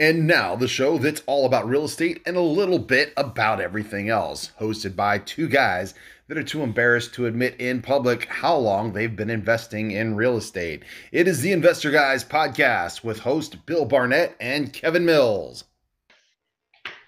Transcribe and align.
And 0.00 0.26
now, 0.26 0.56
the 0.56 0.68
show 0.68 0.96
that's 0.96 1.22
all 1.26 1.44
about 1.44 1.68
real 1.68 1.84
estate 1.84 2.22
and 2.24 2.36
a 2.36 2.40
little 2.40 2.78
bit 2.78 3.12
about 3.16 3.60
everything 3.60 4.08
else, 4.08 4.50
hosted 4.58 4.96
by 4.96 5.18
two 5.18 5.48
guys 5.48 5.92
that 6.28 6.38
are 6.38 6.42
too 6.42 6.62
embarrassed 6.62 7.12
to 7.14 7.26
admit 7.26 7.60
in 7.60 7.82
public 7.82 8.24
how 8.24 8.56
long 8.56 8.92
they've 8.92 9.14
been 9.14 9.28
investing 9.28 9.90
in 9.90 10.16
real 10.16 10.38
estate. 10.38 10.82
It 11.12 11.28
is 11.28 11.42
the 11.42 11.52
Investor 11.52 11.90
Guys 11.90 12.24
podcast 12.24 13.04
with 13.04 13.20
host 13.20 13.66
Bill 13.66 13.84
Barnett 13.84 14.34
and 14.40 14.72
Kevin 14.72 15.04
Mills. 15.04 15.64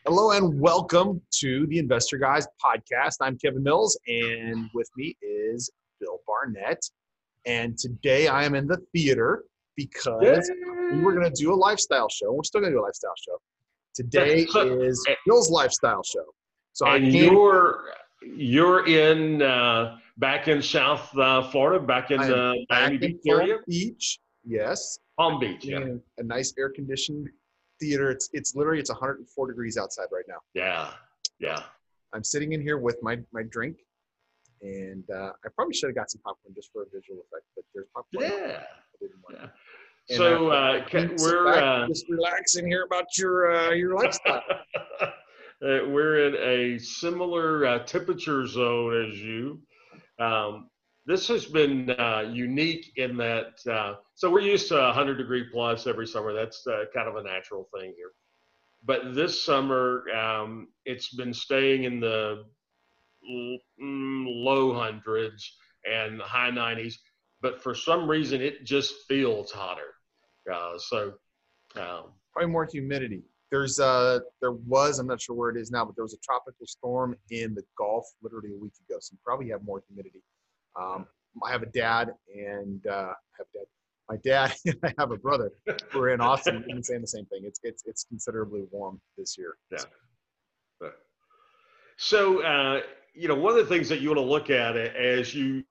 Hello 0.07 0.32
and 0.32 0.61
welcome 0.61 1.23
to 1.41 1.66
the 1.69 1.79
Investor 1.79 2.19
Guys 2.19 2.46
podcast. 2.62 3.16
I'm 3.23 3.39
Kevin 3.39 3.62
Mills, 3.62 3.98
and 4.07 4.69
with 4.75 4.91
me 4.98 5.16
is 5.23 5.71
Bill 6.01 6.21
Barnett. 6.27 6.85
And 7.46 7.79
today 7.79 8.29
I 8.29 8.45
am 8.45 8.55
in 8.55 8.66
the 8.66 8.82
theater 8.93 9.45
because 9.77 10.50
we 10.93 11.00
were 11.00 11.12
going 11.12 11.30
to 11.30 11.43
do 11.43 11.52
a 11.52 11.57
lifestyle 11.57 12.09
show. 12.09 12.32
We're 12.32 12.45
still 12.45 12.61
going 12.61 12.72
to 12.72 12.79
do 12.79 12.82
a 12.82 12.86
lifestyle 12.86 13.14
show. 13.27 13.38
Today 13.95 14.46
is 14.86 15.07
Bill's 15.26 15.50
lifestyle 15.50 16.03
show. 16.03 16.25
So 16.72 16.86
and 16.86 17.12
you're 17.12 17.85
you're 18.22 18.86
in 18.86 19.43
uh, 19.43 19.96
back 20.16 20.49
in 20.49 20.61
South 20.63 21.16
uh, 21.16 21.49
Florida, 21.50 21.85
back 21.85 22.11
in 22.11 22.21
the 22.21 22.64
Miami 22.71 22.99
Beach 22.99 23.21
area. 23.29 23.58
Beach, 23.66 24.18
yes. 24.44 24.99
Palm 25.16 25.39
Beach, 25.39 25.64
yeah. 25.64 25.85
A 26.18 26.22
nice 26.22 26.52
air 26.58 26.71
conditioned 26.71 27.29
theater. 27.80 28.11
It's 28.11 28.29
it's 28.32 28.54
literally 28.57 28.80
it's 28.80 28.91
104 28.91 29.46
degrees 29.46 29.77
outside 29.77 30.07
right 30.13 30.25
now. 30.29 30.38
Yeah, 30.54 30.91
yeah. 31.38 31.63
I'm 32.12 32.25
sitting 32.25 32.52
in 32.52 32.61
here 32.61 32.78
with 32.78 32.98
my 33.02 33.19
my 33.33 33.42
drink, 33.42 33.78
and 34.64 35.05
uh, 35.11 35.33
I 35.45 35.48
probably 35.55 35.75
should 35.75 35.89
have 35.89 35.97
got 35.97 36.11
some 36.11 36.23
popcorn 36.23 36.55
just 36.55 36.72
for 36.72 36.83
a 36.83 36.86
visual 36.86 37.20
effect, 37.20 37.45
but 37.55 37.64
there's 37.75 37.86
popcorn. 37.95 38.25
Yeah. 38.25 38.62
yeah. 39.31 39.47
And 40.09 40.19
so 40.19 40.50
uh, 40.50 40.84
we're 41.19 41.48
uh, 41.48 41.86
just 41.86 42.06
relaxing 42.09 42.67
here 42.67 42.84
about 42.84 43.06
your 43.17 43.55
uh, 43.55 43.70
your 43.70 43.95
lifestyle. 43.95 44.42
Uh, 45.62 45.89
we're 45.89 46.27
in 46.27 46.34
a 46.36 46.78
similar 46.78 47.64
uh, 47.64 47.78
temperature 47.84 48.44
zone 48.47 49.06
as 49.06 49.19
you. 49.19 49.58
Um, 50.19 50.69
this 51.06 51.27
has 51.28 51.47
been 51.47 51.88
uh, 51.91 52.28
unique 52.31 52.92
in 52.97 53.16
that. 53.16 53.53
so 54.14 54.31
we're 54.31 54.41
used 54.41 54.69
to 54.69 54.75
100 54.75 55.14
degree 55.14 55.44
plus 55.50 55.86
every 55.86 56.06
summer. 56.06 56.34
That's 56.34 56.66
kind 56.92 57.08
of 57.08 57.16
a 57.16 57.22
natural 57.22 57.66
thing 57.72 57.94
here. 57.97 58.10
But 58.84 59.14
this 59.14 59.42
summer, 59.42 60.05
um, 60.10 60.69
it's 60.84 61.14
been 61.14 61.33
staying 61.33 61.84
in 61.84 62.00
the 62.00 62.44
low 63.78 64.75
hundreds 64.75 65.56
and 65.84 66.20
high 66.20 66.50
90s 66.50 66.94
but 67.44 67.62
for 67.62 67.75
some 67.75 68.08
reason 68.08 68.41
it 68.41 68.64
just 68.64 68.94
feels 69.06 69.53
hotter. 69.53 69.92
Uh, 70.50 70.78
so 70.78 71.12
um, 71.77 72.12
probably 72.33 72.50
more 72.50 72.66
humidity. 72.72 73.22
There's 73.50 73.78
uh 73.78 74.20
there 74.41 74.53
was 74.53 74.98
I'm 74.98 75.06
not 75.06 75.20
sure 75.20 75.36
where 75.36 75.50
it 75.50 75.58
is 75.58 75.70
now, 75.70 75.84
but 75.84 75.94
there 75.94 76.05
was 76.05 76.14
a 76.14 76.22
tropical 76.25 76.66
storm 76.66 77.14
in 77.31 77.55
the 77.55 77.62
Gulf 77.78 78.06
literally 78.22 78.55
a 78.55 78.58
week 78.58 78.72
ago, 78.89 78.98
so 78.98 79.12
you 79.12 79.19
probably 79.22 79.50
have 79.50 79.62
more 79.62 79.83
humidity. 79.86 80.22
Um, 80.75 81.06
I 81.44 81.53
have 81.53 81.62
a 81.62 81.66
dad 81.66 82.14
and 82.34 82.84
uh, 82.86 83.12
I 83.12 83.34
have 83.38 83.47
a 83.55 83.59
dad. 83.59 83.66
My 84.09 84.16
dad 84.25 84.55
and 84.64 84.78
I 84.83 84.94
have 84.98 85.11
a 85.11 85.19
brother 85.19 85.53
We're 85.94 86.14
in 86.14 86.22
Austin 86.22 86.64
and 86.66 86.84
saying 86.84 87.03
the 87.03 87.06
same 87.06 87.27
thing. 87.27 87.42
It's 87.44 87.61
it's 87.62 87.83
it's 87.84 88.05
considerably 88.05 88.64
warm 88.70 89.03
this 89.19 89.36
year. 89.36 89.56
Yeah. 89.70 89.84
So 91.97 92.42
uh, 92.42 92.81
you 93.14 93.28
know, 93.28 93.34
one 93.34 93.56
of 93.56 93.58
the 93.58 93.74
things 93.74 93.88
that 93.88 94.00
you 94.00 94.08
want 94.08 94.18
to 94.18 94.24
look 94.24 94.50
at 94.50 94.76
as 94.76 95.34
you 95.34 95.62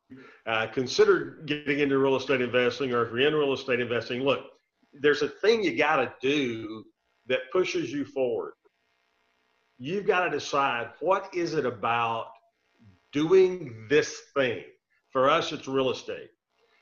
uh, 0.45 0.67
consider 0.67 1.41
getting 1.45 1.79
into 1.79 1.97
real 1.97 2.15
estate 2.15 2.41
investing, 2.41 2.93
or 2.93 3.05
if 3.05 3.11
you're 3.11 3.27
in 3.27 3.33
real 3.33 3.53
estate 3.53 3.79
investing, 3.79 4.21
look, 4.21 4.45
there's 4.93 5.21
a 5.21 5.27
thing 5.27 5.63
you 5.63 5.77
got 5.77 5.97
to 5.97 6.13
do 6.21 6.85
that 7.27 7.39
pushes 7.51 7.91
you 7.91 8.05
forward. 8.05 8.53
You've 9.77 10.05
got 10.05 10.25
to 10.25 10.29
decide 10.29 10.91
what 10.99 11.29
is 11.33 11.53
it 11.53 11.65
about 11.65 12.27
doing 13.11 13.87
this 13.89 14.21
thing. 14.35 14.63
For 15.09 15.29
us, 15.29 15.51
it's 15.51 15.67
real 15.67 15.91
estate. 15.91 16.29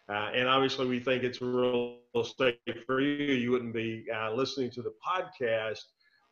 Uh, 0.10 0.30
and 0.34 0.48
obviously, 0.48 0.86
we 0.88 1.00
think 1.00 1.24
it's 1.24 1.42
real 1.42 1.98
estate 2.16 2.60
for 2.86 3.02
you. 3.02 3.34
You 3.34 3.52
wouldn't 3.52 3.74
be 3.74 4.06
uh, 4.14 4.34
listening 4.34 4.70
to 4.72 4.82
the 4.82 4.94
podcast. 5.06 5.80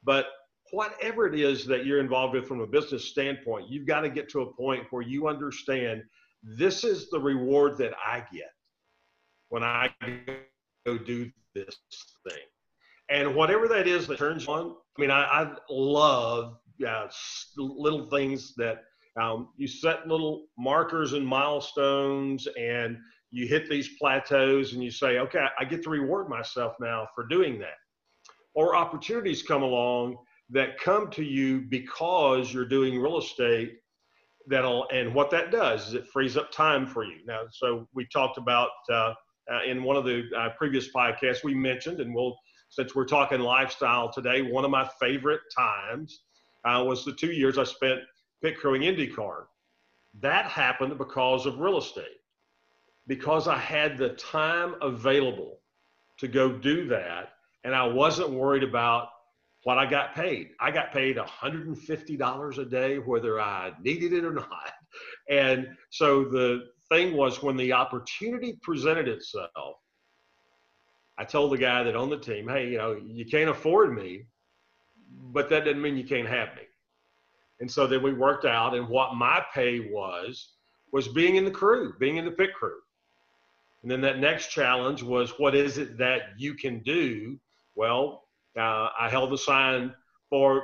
But 0.04 0.28
whatever 0.72 1.28
it 1.28 1.40
is 1.40 1.66
that 1.66 1.86
you're 1.86 2.00
involved 2.00 2.34
with 2.34 2.48
from 2.48 2.62
a 2.62 2.68
business 2.68 3.06
standpoint, 3.06 3.70
you've 3.70 3.88
got 3.88 4.02
to 4.02 4.10
get 4.10 4.30
to 4.30 4.42
a 4.42 4.54
point 4.54 4.84
where 4.90 5.02
you 5.02 5.28
understand 5.28 6.04
this 6.44 6.84
is 6.84 7.10
the 7.10 7.20
reward 7.20 7.78
that 7.78 7.94
I 8.06 8.24
get 8.32 8.52
when 9.50 9.64
I 9.64 9.94
go 10.86 10.98
do 10.98 11.32
this 11.54 11.78
thing. 12.28 12.44
And 13.10 13.36
whatever 13.36 13.68
that 13.68 13.88
is 13.88 14.08
that 14.08 14.20
turns 14.20 14.48
on, 14.48 14.76
I 14.98 15.02
mean, 15.02 15.12
I, 15.12 15.24
I 15.24 15.56
love 15.70 16.58
uh, 16.86 17.08
little 17.58 18.08
things 18.10 18.54
that 18.56 18.84
um, 19.20 19.50
you 19.58 19.68
set 19.68 20.08
little 20.08 20.46
markers 20.58 21.14
and 21.14 21.26
milestones 21.26 22.48
and 22.58 22.98
you 23.32 23.48
hit 23.48 23.70
these 23.70 23.90
plateaus 24.00 24.74
and 24.74 24.84
you 24.84 24.92
say, 24.92 25.18
okay, 25.20 25.46
I 25.60 25.66
get 25.66 25.84
to 25.84 25.90
reward 25.90 26.30
myself 26.30 26.76
now 26.80 27.08
for 27.16 27.26
doing 27.28 27.60
that. 27.60 27.78
Or 28.54 28.76
opportunities 28.76 29.44
come 29.44 29.62
along 29.62 30.18
that 30.50 30.80
come 30.80 31.10
to 31.12 31.24
you 31.24 31.62
because 31.62 32.54
you're 32.54 32.66
doing 32.66 33.00
real 33.00 33.20
estate 33.20 33.80
that'll 34.48 34.88
and 34.92 35.14
what 35.14 35.30
that 35.30 35.52
does 35.52 35.90
is 35.90 35.94
it 35.94 36.08
frees 36.08 36.36
up 36.38 36.52
time 36.52 36.88
for 36.88 37.04
you. 37.04 37.18
Now 37.26 37.42
so 37.52 37.88
we 37.94 38.06
talked 38.12 38.38
about 38.38 38.70
uh, 38.92 39.14
uh, 39.52 39.64
in 39.66 39.84
one 39.84 39.96
of 39.96 40.06
the 40.06 40.24
uh, 40.38 40.50
previous 40.58 40.92
podcasts 40.92 41.44
we 41.44 41.54
mentioned 41.54 42.00
and 42.00 42.14
we'll 42.14 42.36
since 42.70 42.96
we're 42.96 43.06
talking 43.06 43.40
lifestyle 43.40 44.12
today 44.12 44.42
one 44.42 44.66
of 44.66 44.72
my 44.72 44.88
favorite 45.00 45.42
times 45.56 46.22
uh, 46.66 46.84
was 46.86 47.06
the 47.06 47.14
two 47.14 47.32
years 47.32 47.58
i 47.58 47.64
spent 47.64 48.00
pit 48.42 48.58
crewing 48.58 48.82
indycar. 48.82 49.44
That 50.22 50.46
happened 50.46 50.98
because 50.98 51.46
of 51.46 51.60
real 51.60 51.78
estate 51.78 52.06
because 53.08 53.48
i 53.48 53.58
had 53.58 53.98
the 53.98 54.10
time 54.10 54.76
available 54.82 55.60
to 56.18 56.28
go 56.28 56.52
do 56.52 56.88
that 56.88 57.30
and 57.64 57.76
i 57.76 57.86
wasn't 57.86 58.30
worried 58.30 58.64
about 58.64 59.10
what 59.64 59.78
I 59.78 59.86
got 59.86 60.16
paid. 60.16 60.52
I 60.60 60.72
got 60.72 60.94
paid 60.94 61.18
$150 61.18 62.58
a 62.58 62.66
day, 62.66 62.98
whether 62.98 63.40
I 63.40 63.74
needed 63.82 64.14
it 64.14 64.24
or 64.24 64.34
not. 64.34 64.72
And 65.30 65.68
so 65.90 66.24
the 66.24 66.70
thing 66.90 67.16
was 67.16 67.44
when 67.44 67.58
the 67.58 67.74
opportunity 67.74 68.58
presented 68.62 69.08
itself, 69.08 69.78
I 71.18 71.26
told 71.26 71.52
the 71.52 71.58
guy 71.58 71.84
that 71.84 71.96
on 71.96 72.10
the 72.10 72.18
team, 72.18 72.48
hey, 72.48 72.70
you 72.70 72.78
know, 72.78 73.00
you 73.04 73.26
can't 73.26 73.50
afford 73.50 73.94
me, 73.94 74.24
but 75.34 75.50
that 75.50 75.66
doesn't 75.66 75.82
mean 75.82 75.98
you 75.98 76.06
can't 76.06 76.28
have 76.28 76.56
me. 76.56 76.64
And 77.60 77.70
so 77.70 77.86
then 77.88 78.02
we 78.02 78.14
worked 78.14 78.46
out, 78.46 78.74
and 78.74 78.88
what 78.88 79.16
my 79.16 79.44
pay 79.54 79.92
was 79.92 80.54
was 80.94 81.10
being 81.10 81.36
in 81.36 81.44
the 81.44 81.52
crew, 81.52 81.94
being 82.00 82.18
in 82.18 82.26
the 82.26 82.32
pit 82.32 82.54
crew. 82.54 82.80
And 83.82 83.92
then 83.92 84.02
that 84.02 84.20
next 84.20 84.48
challenge 84.48 85.04
was 85.04 85.32
what 85.38 85.56
is 85.56 85.78
it 85.78 85.98
that 85.98 86.22
you 86.38 86.54
can 86.54 86.80
do? 86.80 87.38
Well, 87.76 88.24
uh, 88.58 88.90
I 89.00 89.10
held 89.10 89.32
the 89.32 89.38
sign 89.38 89.94
for 90.30 90.64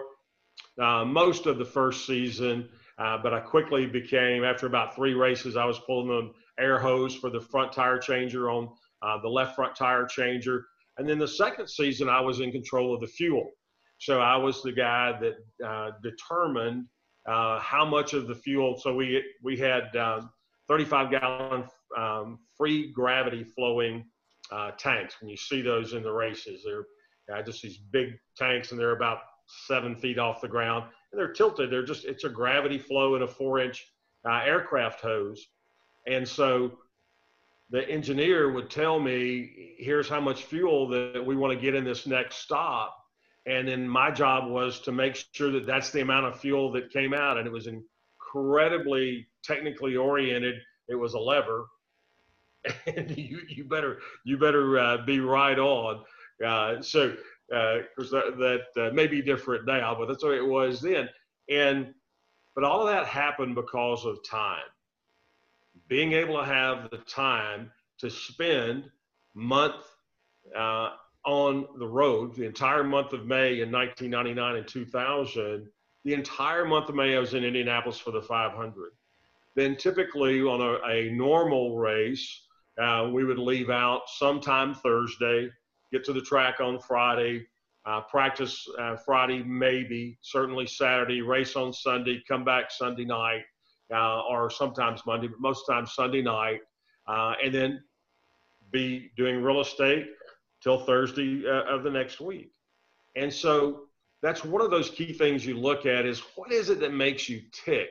uh, 0.82 1.06
most 1.06 1.46
of 1.46 1.58
the 1.58 1.66
first 1.66 2.06
season, 2.06 2.70
uh, 2.98 3.18
but 3.22 3.34
I 3.34 3.40
quickly 3.40 3.86
became, 3.86 4.44
after 4.44 4.68
about 4.68 4.96
three 4.96 5.14
races, 5.14 5.56
I 5.56 5.66
was 5.66 5.80
pulling 5.80 6.08
the 6.08 6.64
air 6.64 6.80
hose 6.80 7.16
for 7.16 7.30
the 7.30 7.42
front 7.42 7.74
tire 7.74 7.98
changer 7.98 8.50
on 8.50 8.70
uh, 9.02 9.22
the 9.22 9.30
left 9.30 9.56
front 9.56 9.76
tire 9.76 10.06
changer. 10.06 10.66
And 10.98 11.08
then 11.08 11.20
the 11.20 11.28
second 11.28 11.70
season, 11.70 12.10
I 12.10 12.22
was 12.22 12.40
in 12.40 12.52
control 12.52 12.94
of 12.94 13.02
the 13.02 13.08
fuel. 13.08 13.50
So 14.00 14.20
I 14.20 14.38
was 14.38 14.62
the 14.62 14.72
guy 14.72 15.18
that 15.20 15.66
uh, 15.66 15.92
determined 16.04 16.86
uh, 17.28 17.60
how 17.60 17.86
much 17.86 18.14
of 18.14 18.28
the 18.28 18.36
fuel. 18.36 18.78
So 18.78 18.94
we 18.94 19.24
we 19.42 19.58
had 19.58 19.96
um, 19.96 20.30
35 20.68 21.12
gallon 21.12 21.64
um, 21.98 22.40
free 22.58 22.92
gravity 22.92 23.44
flowing 23.44 24.06
tanks. 24.78 25.16
When 25.20 25.30
you 25.30 25.38
see 25.38 25.62
those 25.62 25.94
in 25.94 26.04
the 26.04 26.12
races, 26.12 26.64
they're 26.66 26.86
uh, 27.34 27.42
just 27.42 27.62
these 27.62 27.78
big 27.78 28.18
tanks, 28.38 28.72
and 28.72 28.80
they're 28.80 28.96
about 28.96 29.20
seven 29.68 29.96
feet 29.96 30.20
off 30.20 30.42
the 30.42 30.48
ground, 30.48 30.86
and 31.12 31.20
they're 31.20 31.34
tilted. 31.34 31.72
They're 31.72 31.86
just 31.86 32.06
it's 32.06 32.24
a 32.24 32.30
gravity 32.30 32.78
flow 32.78 33.16
in 33.16 33.22
a 33.22 33.28
four-inch 33.28 33.86
uh, 34.28 34.42
aircraft 34.46 35.02
hose, 35.02 35.46
and 36.08 36.28
so 36.28 36.80
the 37.70 37.88
engineer 37.90 38.52
would 38.52 38.70
tell 38.70 39.00
me, 39.00 39.76
"Here's 39.78 40.10
how 40.10 40.22
much 40.22 40.44
fuel 40.44 40.88
that 40.90 41.26
we 41.26 41.36
want 41.36 41.54
to 41.54 41.60
get 41.60 41.76
in 41.76 41.84
this 41.84 42.06
next 42.06 42.38
stop." 42.38 42.98
And 43.48 43.68
then 43.68 43.88
my 43.88 44.10
job 44.10 44.50
was 44.50 44.80
to 44.82 44.92
make 44.92 45.24
sure 45.34 45.52
that 45.52 45.68
that's 45.68 45.92
the 45.92 46.02
amount 46.02 46.26
of 46.26 46.40
fuel 46.40 46.72
that 46.72 46.92
came 46.92 47.14
out, 47.14 47.38
and 47.38 47.46
it 47.46 47.54
was 47.54 47.68
incredibly 47.68 49.28
technically 49.44 49.96
oriented. 49.96 50.56
It 50.88 50.96
was 50.96 51.14
a 51.14 51.20
lever, 51.20 51.68
and 52.88 53.16
you 53.18 53.42
you 53.48 53.64
better 53.66 54.00
you 54.24 54.38
better 54.38 54.80
uh, 54.80 54.98
be 55.06 55.20
right 55.20 55.58
on. 55.58 56.04
Uh, 56.44 56.82
so, 56.82 57.16
because 57.48 58.14
uh, 58.14 58.32
that, 58.38 58.66
that 58.76 58.88
uh, 58.88 58.94
may 58.94 59.08
be 59.08 59.22
different 59.22 59.66
now, 59.66 59.96
but 59.98 60.08
that's 60.08 60.24
way 60.24 60.38
it 60.38 60.46
was 60.46 60.82
then. 60.82 61.10
And, 61.50 61.94
but 62.56 62.64
all 62.64 62.82
of 62.82 62.88
that 62.88 63.06
happened 63.06 63.56
because 63.56 64.06
of 64.06 64.18
time. 64.28 64.64
Being 65.88 66.14
able 66.14 66.40
to 66.40 66.46
have 66.46 66.90
the 66.90 66.98
time 67.00 67.72
to 68.00 68.10
spend 68.10 68.86
month 69.34 69.86
on 71.26 71.66
the 71.80 71.88
road 71.88 72.36
the 72.36 72.46
entire 72.46 72.84
month 72.84 73.12
of 73.12 73.26
May 73.26 73.62
in 73.62 73.72
1999 73.72 74.56
and 74.58 74.68
2000. 74.68 75.68
The 76.04 76.14
entire 76.14 76.66
month 76.66 76.90
of 76.90 76.96
May, 76.96 77.16
I 77.16 77.20
was 77.20 77.34
in 77.34 77.44
Indianapolis 77.44 77.98
for 77.98 78.12
the 78.12 78.22
500. 78.22 78.92
Then, 79.56 79.76
typically 79.76 80.42
on 80.42 80.62
a, 80.62 80.88
a 80.88 81.12
normal 81.12 81.78
race, 81.78 82.42
uh, 82.80 83.10
we 83.12 83.24
would 83.24 83.40
leave 83.40 83.70
out 83.70 84.02
sometime 84.08 84.76
Thursday, 84.76 85.50
get 85.92 86.04
to 86.06 86.14
the 86.14 86.22
track 86.22 86.60
on 86.60 86.80
Friday, 86.80 87.46
uh, 87.86 88.02
practice 88.02 88.68
uh, 88.80 88.96
Friday, 88.96 89.44
maybe, 89.44 90.18
certainly 90.22 90.66
Saturday, 90.66 91.22
race 91.22 91.56
on 91.56 91.72
Sunday, 91.72 92.24
come 92.28 92.44
back 92.44 92.72
Sunday 92.72 93.06
night, 93.06 93.44
uh, 93.94 94.22
or 94.22 94.50
sometimes 94.50 95.02
Monday, 95.06 95.28
but 95.28 95.40
most 95.40 95.66
times 95.68 95.94
Sunday 95.94 96.22
night, 96.22 96.62
uh, 97.08 97.34
and 97.44 97.54
then 97.54 97.84
be 98.72 99.12
doing 99.16 99.44
real 99.44 99.62
estate 99.62 100.08
till 100.62 100.80
Thursday 100.80 101.44
uh, 101.48 101.64
of 101.74 101.84
the 101.84 101.92
next 101.92 102.20
week. 102.20 102.52
And 103.16 103.32
so 103.32 103.84
that's 104.22 104.44
one 104.44 104.62
of 104.62 104.72
those 104.72 104.90
key 104.90 105.14
things 105.14 105.46
you 105.46 105.58
look 105.58 105.86
at 105.86 106.06
is 106.06 106.22
what 106.36 106.52
is 106.52 106.70
it 106.70 106.80
that 106.80 106.94
makes 106.94 107.30
you 107.30 107.42
tick? 107.52 107.90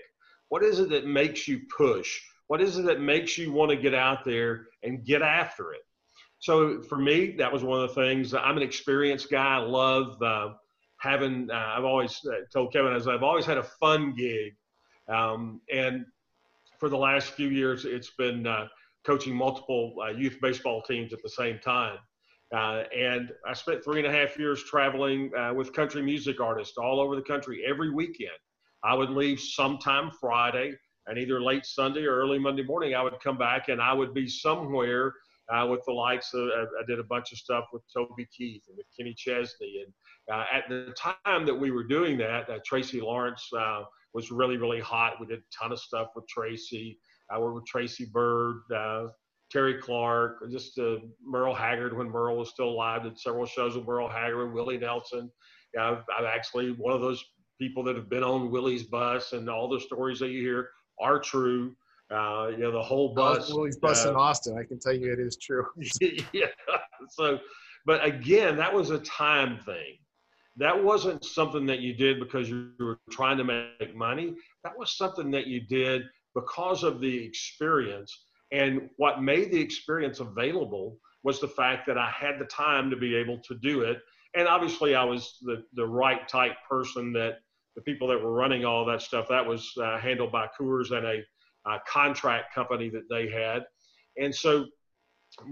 What 0.48 0.62
is 0.64 0.80
it 0.80 0.90
that 0.90 1.06
makes 1.06 1.46
you 1.46 1.60
push? 1.76 2.20
What 2.48 2.60
is 2.60 2.76
it 2.76 2.84
that 2.86 3.00
makes 3.00 3.38
you 3.38 3.52
want 3.52 3.70
to 3.70 3.76
get 3.76 3.94
out 3.94 4.24
there 4.24 4.66
and 4.82 5.04
get 5.04 5.22
after 5.22 5.72
it? 5.72 5.82
So 6.44 6.82
for 6.82 6.98
me, 6.98 7.34
that 7.38 7.50
was 7.50 7.64
one 7.64 7.80
of 7.80 7.88
the 7.88 7.94
things. 7.94 8.34
I'm 8.34 8.58
an 8.58 8.62
experienced 8.62 9.30
guy. 9.30 9.56
I 9.56 9.60
love 9.60 10.20
uh, 10.20 10.50
having. 11.00 11.48
Uh, 11.50 11.72
I've 11.74 11.84
always 11.84 12.20
uh, 12.26 12.40
told 12.52 12.70
Kevin 12.70 12.92
as 12.92 13.08
I've 13.08 13.22
always 13.22 13.46
had 13.46 13.56
a 13.56 13.62
fun 13.62 14.12
gig, 14.14 14.52
um, 15.08 15.62
and 15.72 16.04
for 16.78 16.90
the 16.90 16.98
last 16.98 17.30
few 17.30 17.48
years, 17.48 17.86
it's 17.86 18.10
been 18.18 18.46
uh, 18.46 18.66
coaching 19.06 19.34
multiple 19.34 19.94
uh, 20.04 20.10
youth 20.10 20.36
baseball 20.42 20.82
teams 20.82 21.14
at 21.14 21.22
the 21.22 21.30
same 21.30 21.58
time. 21.60 21.96
Uh, 22.54 22.82
and 22.94 23.32
I 23.46 23.54
spent 23.54 23.82
three 23.82 24.04
and 24.04 24.06
a 24.06 24.12
half 24.12 24.38
years 24.38 24.62
traveling 24.64 25.30
with 25.56 25.72
country 25.72 26.02
music 26.02 26.40
artists 26.40 26.76
all 26.76 27.00
over 27.00 27.16
the 27.16 27.22
country 27.22 27.64
every 27.66 27.88
weekend. 27.88 28.36
I 28.82 28.92
would 28.92 29.08
leave 29.08 29.40
sometime 29.40 30.10
Friday, 30.20 30.74
and 31.06 31.16
either 31.16 31.40
late 31.40 31.64
Sunday 31.64 32.04
or 32.04 32.16
early 32.16 32.38
Monday 32.38 32.64
morning, 32.64 32.94
I 32.94 33.00
would 33.00 33.18
come 33.24 33.38
back 33.38 33.70
and 33.70 33.80
I 33.80 33.94
would 33.94 34.12
be 34.12 34.28
somewhere 34.28 35.14
uh, 35.52 35.66
with 35.66 35.80
the 35.86 35.92
likes 35.92 36.32
of, 36.34 36.48
I 36.48 36.84
did 36.86 36.98
a 36.98 37.04
bunch 37.04 37.32
of 37.32 37.38
stuff 37.38 37.64
with 37.72 37.82
Toby 37.92 38.26
Keith 38.36 38.62
and 38.68 38.76
with 38.76 38.86
Kenny 38.96 39.14
Chesney. 39.16 39.84
And 39.84 39.92
uh, 40.34 40.44
at 40.52 40.68
the 40.68 40.94
time 40.98 41.44
that 41.46 41.54
we 41.54 41.70
were 41.70 41.84
doing 41.84 42.16
that, 42.18 42.48
uh, 42.48 42.58
Tracy 42.64 43.00
Lawrence 43.00 43.46
uh, 43.56 43.82
was 44.14 44.30
really, 44.30 44.56
really 44.56 44.80
hot. 44.80 45.14
We 45.20 45.26
did 45.26 45.40
a 45.40 45.62
ton 45.62 45.72
of 45.72 45.78
stuff 45.78 46.08
with 46.14 46.26
Tracy. 46.28 46.98
I 47.30 47.38
worked 47.38 47.54
with 47.56 47.66
Tracy 47.66 48.06
Byrd, 48.12 48.62
uh, 48.74 49.06
Terri 49.54 49.80
Clark, 49.80 50.50
just 50.50 50.78
uh, 50.78 50.96
Merle 51.22 51.54
Haggard 51.54 51.96
when 51.96 52.08
Merle 52.08 52.36
was 52.36 52.50
still 52.50 52.68
alive. 52.68 53.02
Did 53.02 53.18
several 53.18 53.46
shows 53.46 53.76
with 53.76 53.86
Merle 53.86 54.08
Haggard, 54.08 54.52
Willie 54.52 54.78
Nelson. 54.78 55.30
Yeah, 55.74 55.90
I've, 55.90 56.04
I've 56.18 56.24
actually 56.24 56.72
one 56.72 56.94
of 56.94 57.00
those 57.00 57.24
people 57.60 57.82
that 57.84 57.96
have 57.96 58.08
been 58.08 58.24
on 58.24 58.50
Willie's 58.50 58.84
bus, 58.84 59.32
and 59.32 59.48
all 59.48 59.68
the 59.68 59.80
stories 59.80 60.18
that 60.20 60.30
you 60.30 60.40
hear 60.40 60.70
are 61.00 61.18
true. 61.18 61.76
Uh, 62.10 62.48
you 62.50 62.58
know, 62.58 62.70
the 62.70 62.82
whole 62.82 63.14
bus. 63.14 63.52
Willie's 63.52 63.78
bus 63.78 64.04
uh, 64.04 64.10
in 64.10 64.16
Austin. 64.16 64.58
I 64.58 64.64
can 64.64 64.78
tell 64.78 64.92
you 64.92 65.12
it 65.12 65.18
is 65.18 65.36
true. 65.36 65.66
yeah. 66.32 66.46
So, 67.10 67.38
but 67.86 68.04
again, 68.04 68.56
that 68.56 68.72
was 68.72 68.90
a 68.90 68.98
time 69.00 69.58
thing. 69.64 69.98
That 70.56 70.82
wasn't 70.82 71.24
something 71.24 71.66
that 71.66 71.80
you 71.80 71.94
did 71.94 72.20
because 72.20 72.48
you 72.48 72.70
were 72.78 73.00
trying 73.10 73.38
to 73.38 73.44
make 73.44 73.96
money. 73.96 74.34
That 74.62 74.78
was 74.78 74.96
something 74.96 75.30
that 75.32 75.46
you 75.46 75.60
did 75.60 76.02
because 76.34 76.84
of 76.84 77.00
the 77.00 77.24
experience. 77.24 78.26
And 78.52 78.88
what 78.96 79.22
made 79.22 79.50
the 79.50 79.60
experience 79.60 80.20
available 80.20 80.98
was 81.24 81.40
the 81.40 81.48
fact 81.48 81.86
that 81.86 81.98
I 81.98 82.10
had 82.10 82.38
the 82.38 82.44
time 82.44 82.90
to 82.90 82.96
be 82.96 83.16
able 83.16 83.38
to 83.38 83.54
do 83.56 83.80
it. 83.80 83.98
And 84.34 84.46
obviously, 84.46 84.94
I 84.94 85.04
was 85.04 85.38
the, 85.42 85.64
the 85.74 85.86
right 85.86 86.28
type 86.28 86.56
person 86.68 87.12
that 87.14 87.38
the 87.74 87.82
people 87.82 88.06
that 88.08 88.22
were 88.22 88.32
running 88.32 88.64
all 88.64 88.84
that 88.84 89.02
stuff, 89.02 89.26
that 89.28 89.44
was 89.44 89.72
uh, 89.82 89.98
handled 89.98 90.30
by 90.30 90.48
Coors 90.58 90.92
and 90.92 91.06
a, 91.06 91.22
a 91.66 91.78
contract 91.86 92.54
company 92.54 92.88
that 92.90 93.08
they 93.08 93.28
had. 93.28 93.64
And 94.18 94.34
so, 94.34 94.66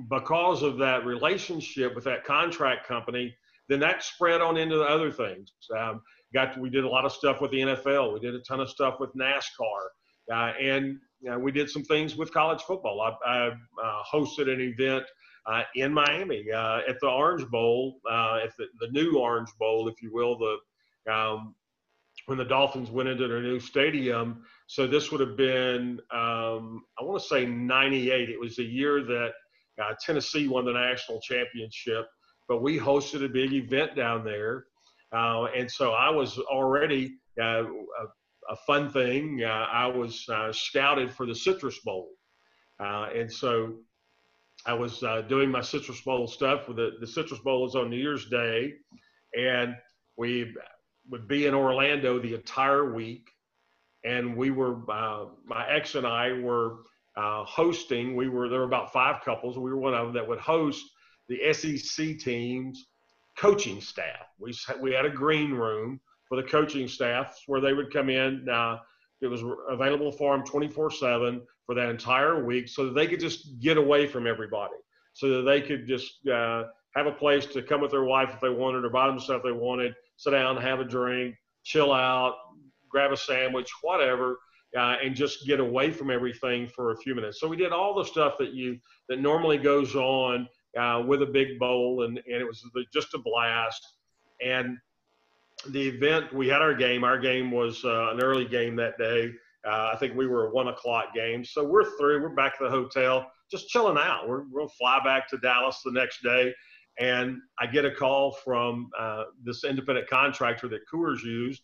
because 0.08 0.62
of 0.62 0.78
that 0.78 1.04
relationship 1.04 1.94
with 1.94 2.04
that 2.04 2.24
contract 2.24 2.86
company, 2.86 3.34
then 3.68 3.80
that 3.80 4.04
spread 4.04 4.40
on 4.40 4.56
into 4.56 4.76
the 4.76 4.84
other 4.84 5.10
things. 5.10 5.52
Um, 5.76 6.02
got 6.32 6.54
to, 6.54 6.60
we 6.60 6.70
did 6.70 6.84
a 6.84 6.88
lot 6.88 7.04
of 7.04 7.12
stuff 7.12 7.40
with 7.40 7.50
the 7.50 7.58
NFL. 7.58 8.14
We 8.14 8.20
did 8.20 8.34
a 8.34 8.40
ton 8.40 8.60
of 8.60 8.70
stuff 8.70 9.00
with 9.00 9.10
NASCAR. 9.14 9.88
Uh, 10.32 10.52
and 10.60 10.98
uh, 11.30 11.38
we 11.38 11.52
did 11.52 11.68
some 11.68 11.82
things 11.82 12.16
with 12.16 12.32
college 12.32 12.62
football. 12.62 13.00
I, 13.00 13.28
I 13.28 13.46
uh, 13.48 14.02
hosted 14.12 14.52
an 14.52 14.60
event 14.60 15.04
uh, 15.46 15.62
in 15.74 15.92
Miami 15.92 16.44
uh, 16.52 16.80
at 16.88 17.00
the 17.00 17.08
Orange 17.08 17.46
Bowl, 17.48 18.00
uh, 18.10 18.40
at 18.44 18.56
the, 18.56 18.66
the 18.80 18.88
new 18.92 19.18
Orange 19.18 19.50
Bowl, 19.58 19.88
if 19.88 20.00
you 20.00 20.12
will, 20.12 20.38
the 20.38 21.12
um, 21.12 21.51
when 22.32 22.38
the 22.38 22.44
Dolphins 22.46 22.90
went 22.90 23.10
into 23.10 23.28
their 23.28 23.42
new 23.42 23.60
stadium. 23.60 24.42
So 24.66 24.86
this 24.86 25.12
would 25.12 25.20
have 25.20 25.36
been, 25.36 26.00
um, 26.10 26.82
I 26.98 27.04
want 27.04 27.20
to 27.20 27.28
say 27.28 27.44
98. 27.44 28.30
It 28.30 28.40
was 28.40 28.56
the 28.56 28.64
year 28.64 29.04
that 29.04 29.32
Tennessee 30.00 30.48
won 30.48 30.64
the 30.64 30.72
national 30.72 31.20
championship, 31.20 32.06
but 32.48 32.62
we 32.62 32.78
hosted 32.78 33.22
a 33.22 33.28
big 33.28 33.52
event 33.52 33.94
down 33.94 34.24
there. 34.24 34.64
and 35.12 35.70
so 35.70 35.92
I 35.92 36.08
was 36.08 36.38
already 36.38 37.18
a 37.38 37.66
fun 38.66 38.90
thing. 38.90 39.44
Uh, 39.44 39.66
I 39.70 39.86
was 39.88 40.26
uh, 40.30 40.54
scouted 40.54 41.12
for 41.12 41.26
the 41.26 41.34
Citrus 41.34 41.80
Bowl, 41.80 42.08
uh, 42.80 43.08
and 43.14 43.30
so 43.30 43.74
I 44.64 44.72
was 44.72 45.02
uh, 45.02 45.20
doing 45.28 45.50
my 45.50 45.60
Citrus 45.60 46.00
Bowl 46.00 46.26
stuff. 46.26 46.66
With 46.66 46.78
the, 46.78 46.92
the 46.98 47.06
Citrus 47.06 47.40
Bowl 47.40 47.66
is 47.66 47.74
on 47.74 47.90
New 47.90 47.98
Year's 47.98 48.30
Day, 48.30 48.72
and 49.38 49.74
we 50.16 50.54
would 51.10 51.28
be 51.28 51.46
in 51.46 51.54
Orlando 51.54 52.18
the 52.18 52.34
entire 52.34 52.92
week. 52.92 53.30
And 54.04 54.36
we 54.36 54.50
were, 54.50 54.90
uh, 54.90 55.26
my 55.44 55.68
ex 55.68 55.94
and 55.94 56.06
I 56.06 56.32
were 56.32 56.78
uh, 57.16 57.44
hosting. 57.44 58.16
We 58.16 58.28
were 58.28 58.48
there 58.48 58.60
were 58.60 58.66
about 58.66 58.92
five 58.92 59.22
couples. 59.24 59.56
We 59.58 59.70
were 59.70 59.76
one 59.76 59.94
of 59.94 60.06
them 60.06 60.14
that 60.14 60.26
would 60.26 60.40
host 60.40 60.84
the 61.28 61.52
SEC 61.52 62.18
teams 62.18 62.86
coaching 63.36 63.80
staff. 63.80 64.26
We 64.38 64.54
we 64.80 64.92
had 64.92 65.04
a 65.04 65.10
green 65.10 65.52
room 65.52 66.00
for 66.28 66.36
the 66.36 66.42
coaching 66.42 66.88
staff 66.88 67.38
where 67.46 67.60
they 67.60 67.72
would 67.72 67.92
come 67.92 68.08
in. 68.08 68.48
Uh, 68.48 68.78
it 69.20 69.28
was 69.28 69.42
available 69.68 70.10
for 70.10 70.36
them 70.36 70.44
24 70.44 70.90
7 70.90 71.42
for 71.66 71.74
that 71.74 71.88
entire 71.88 72.44
week 72.44 72.68
so 72.68 72.86
that 72.86 72.94
they 72.94 73.06
could 73.06 73.20
just 73.20 73.60
get 73.60 73.76
away 73.76 74.06
from 74.06 74.26
everybody, 74.26 74.74
so 75.12 75.28
that 75.28 75.42
they 75.42 75.60
could 75.60 75.86
just 75.86 76.26
uh, 76.26 76.64
have 76.94 77.06
a 77.06 77.12
place 77.12 77.46
to 77.46 77.62
come 77.62 77.80
with 77.80 77.90
their 77.90 78.04
wife 78.04 78.30
if 78.32 78.40
they 78.40 78.50
wanted 78.50 78.84
or 78.84 78.90
buy 78.90 79.06
them 79.06 79.20
stuff 79.20 79.42
they 79.44 79.52
wanted, 79.52 79.94
sit 80.16 80.30
down, 80.30 80.56
have 80.56 80.80
a 80.80 80.84
drink, 80.84 81.34
chill 81.64 81.92
out, 81.92 82.34
grab 82.88 83.12
a 83.12 83.16
sandwich, 83.16 83.70
whatever. 83.82 84.38
Uh, 84.74 84.96
and 85.04 85.14
just 85.14 85.44
get 85.46 85.60
away 85.60 85.90
from 85.90 86.10
everything 86.10 86.66
for 86.66 86.92
a 86.92 86.96
few 86.96 87.14
minutes. 87.14 87.38
So 87.38 87.46
we 87.46 87.58
did 87.58 87.72
all 87.72 87.94
the 87.94 88.04
stuff 88.04 88.38
that 88.38 88.54
you 88.54 88.78
that 89.10 89.20
normally 89.20 89.58
goes 89.58 89.94
on 89.94 90.48
uh, 90.78 91.02
with 91.06 91.20
a 91.20 91.26
big 91.26 91.58
bowl, 91.58 92.04
and, 92.04 92.16
and 92.16 92.36
it 92.36 92.46
was 92.46 92.64
just 92.90 93.12
a 93.12 93.18
blast. 93.18 93.86
And 94.42 94.78
the 95.68 95.88
event, 95.88 96.32
we 96.32 96.48
had 96.48 96.62
our 96.62 96.74
game. 96.74 97.04
Our 97.04 97.18
game 97.18 97.50
was 97.50 97.84
uh, 97.84 98.12
an 98.12 98.22
early 98.22 98.46
game 98.46 98.74
that 98.76 98.96
day. 98.96 99.32
Uh, 99.66 99.90
I 99.92 99.96
think 99.98 100.16
we 100.16 100.26
were 100.26 100.46
a 100.46 100.50
one 100.50 100.68
o'clock 100.68 101.14
game. 101.14 101.44
So 101.44 101.62
we're 101.62 101.96
through. 101.98 102.22
We're 102.22 102.30
back 102.30 102.56
to 102.58 102.64
the 102.64 102.70
hotel, 102.70 103.30
just 103.50 103.68
chilling 103.68 103.98
out. 103.98 104.26
We're, 104.26 104.44
we'll 104.50 104.68
fly 104.68 105.00
back 105.04 105.28
to 105.28 105.38
Dallas 105.38 105.82
the 105.84 105.92
next 105.92 106.22
day. 106.22 106.52
And 106.98 107.38
I 107.58 107.66
get 107.66 107.84
a 107.84 107.90
call 107.90 108.32
from 108.32 108.90
uh, 108.98 109.24
this 109.42 109.64
independent 109.64 110.08
contractor 110.08 110.68
that 110.68 110.80
Coors 110.92 111.22
used. 111.22 111.62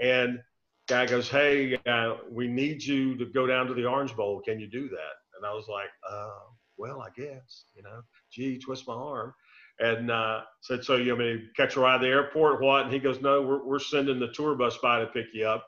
And 0.00 0.40
guy 0.88 1.06
goes, 1.06 1.28
Hey, 1.28 1.78
uh, 1.86 2.16
we 2.30 2.48
need 2.48 2.82
you 2.82 3.16
to 3.16 3.26
go 3.26 3.46
down 3.46 3.66
to 3.66 3.74
the 3.74 3.86
Orange 3.86 4.14
Bowl. 4.14 4.40
Can 4.40 4.60
you 4.60 4.68
do 4.68 4.88
that? 4.88 5.14
And 5.36 5.44
I 5.44 5.52
was 5.52 5.66
like, 5.68 5.90
uh, 6.08 6.28
Well, 6.76 7.00
I 7.02 7.08
guess, 7.20 7.64
you 7.74 7.82
know, 7.82 8.02
gee, 8.30 8.58
twist 8.58 8.86
my 8.86 8.94
arm 8.94 9.34
and 9.82 10.10
uh, 10.10 10.42
said, 10.60 10.84
"So 10.84 10.96
you 10.96 11.12
want 11.12 11.20
me 11.20 11.32
to 11.32 11.42
catch 11.56 11.76
a 11.76 11.80
ride 11.80 11.98
to 11.98 12.06
the 12.06 12.12
airport? 12.12 12.60
What?" 12.60 12.84
And 12.84 12.92
he 12.92 12.98
goes, 12.98 13.20
"No, 13.20 13.42
we're 13.42 13.64
we're 13.64 13.78
sending 13.78 14.18
the 14.18 14.28
tour 14.28 14.54
bus 14.54 14.78
by 14.78 15.00
to 15.00 15.06
pick 15.06 15.26
you 15.32 15.46
up." 15.46 15.66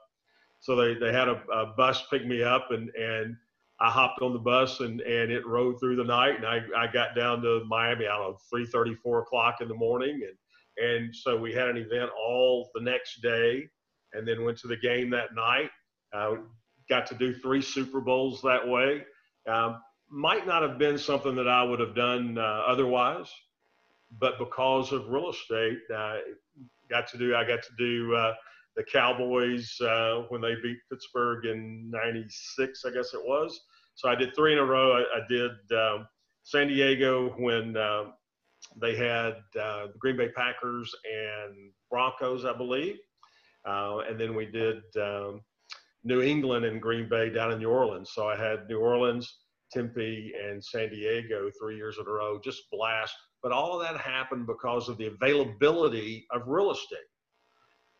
So 0.60 0.76
they 0.76 0.94
they 0.94 1.12
had 1.12 1.28
a, 1.28 1.42
a 1.52 1.66
bus 1.76 2.04
pick 2.10 2.26
me 2.26 2.42
up, 2.42 2.70
and 2.70 2.90
and 2.90 3.36
I 3.84 3.90
hopped 3.90 4.22
on 4.22 4.32
the 4.32 4.38
bus 4.38 4.80
and 4.80 5.00
and 5.00 5.30
it 5.30 5.46
rode 5.46 5.78
through 5.80 5.96
the 5.96 6.04
night, 6.04 6.36
and 6.36 6.46
I 6.46 6.62
I 6.76 6.86
got 6.92 7.14
down 7.14 7.42
to 7.42 7.64
Miami. 7.66 8.06
I 8.06 8.16
don't 8.16 8.20
know 8.20 8.34
o'clock 9.20 9.60
in 9.60 9.68
the 9.68 9.74
morning, 9.74 10.20
and 10.22 10.86
and 10.86 11.14
so 11.14 11.36
we 11.36 11.52
had 11.52 11.68
an 11.68 11.76
event 11.76 12.10
all 12.18 12.70
the 12.74 12.80
next 12.80 13.20
day, 13.20 13.68
and 14.12 14.26
then 14.26 14.44
went 14.44 14.58
to 14.58 14.68
the 14.68 14.76
game 14.76 15.10
that 15.10 15.34
night. 15.34 15.70
Uh, 16.12 16.36
got 16.88 17.06
to 17.06 17.14
do 17.14 17.34
three 17.34 17.62
Super 17.62 18.00
Bowls 18.00 18.42
that 18.42 18.66
way. 18.66 19.04
Um, 19.48 19.80
might 20.08 20.46
not 20.46 20.62
have 20.62 20.78
been 20.78 20.98
something 20.98 21.34
that 21.34 21.48
I 21.48 21.62
would 21.62 21.80
have 21.80 21.94
done 21.94 22.38
uh, 22.38 22.62
otherwise 22.66 23.30
but 24.18 24.38
because 24.38 24.92
of 24.92 25.08
real 25.08 25.30
estate, 25.30 25.78
I 25.94 26.20
got 26.88 27.08
to 27.08 27.18
do 27.18 27.34
I 27.34 27.44
got 27.44 27.62
to 27.62 27.72
do 27.78 28.14
uh, 28.14 28.34
the 28.76 28.84
Cowboys 28.84 29.80
uh, 29.80 30.22
when 30.28 30.40
they 30.40 30.54
beat 30.62 30.78
Pittsburgh 30.90 31.46
in 31.46 31.90
'96, 31.90 32.84
I 32.84 32.90
guess 32.90 33.14
it 33.14 33.24
was. 33.24 33.60
So 33.94 34.08
I 34.08 34.14
did 34.14 34.34
three 34.34 34.52
in 34.52 34.58
a 34.58 34.64
row. 34.64 34.92
I, 34.92 35.00
I 35.00 35.20
did 35.28 35.52
um, 35.72 36.06
San 36.42 36.68
Diego 36.68 37.30
when 37.38 37.76
uh, 37.76 38.04
they 38.80 38.96
had 38.96 39.34
uh, 39.60 39.86
the 39.92 39.98
Green 39.98 40.16
Bay 40.16 40.28
Packers 40.28 40.94
and 41.04 41.70
Broncos, 41.90 42.44
I 42.44 42.56
believe. 42.56 42.96
Uh, 43.66 44.00
and 44.08 44.20
then 44.20 44.34
we 44.34 44.46
did 44.46 44.82
um, 45.00 45.40
New 46.02 46.20
England 46.20 46.64
and 46.64 46.82
Green 46.82 47.08
Bay 47.08 47.30
down 47.30 47.52
in 47.52 47.58
New 47.58 47.70
Orleans. 47.70 48.10
So 48.12 48.28
I 48.28 48.36
had 48.36 48.68
New 48.68 48.78
Orleans, 48.78 49.38
Tempe, 49.72 50.32
and 50.42 50.62
San 50.62 50.90
Diego 50.90 51.50
three 51.58 51.76
years 51.76 51.96
in 51.98 52.06
a 52.06 52.10
row, 52.10 52.38
just 52.42 52.70
blast. 52.70 53.14
But 53.42 53.52
all 53.52 53.80
of 53.80 53.86
that 53.86 54.00
happened 54.00 54.46
because 54.46 54.88
of 54.88 54.98
the 54.98 55.06
availability 55.06 56.26
of 56.30 56.42
real 56.46 56.72
estate. 56.72 56.98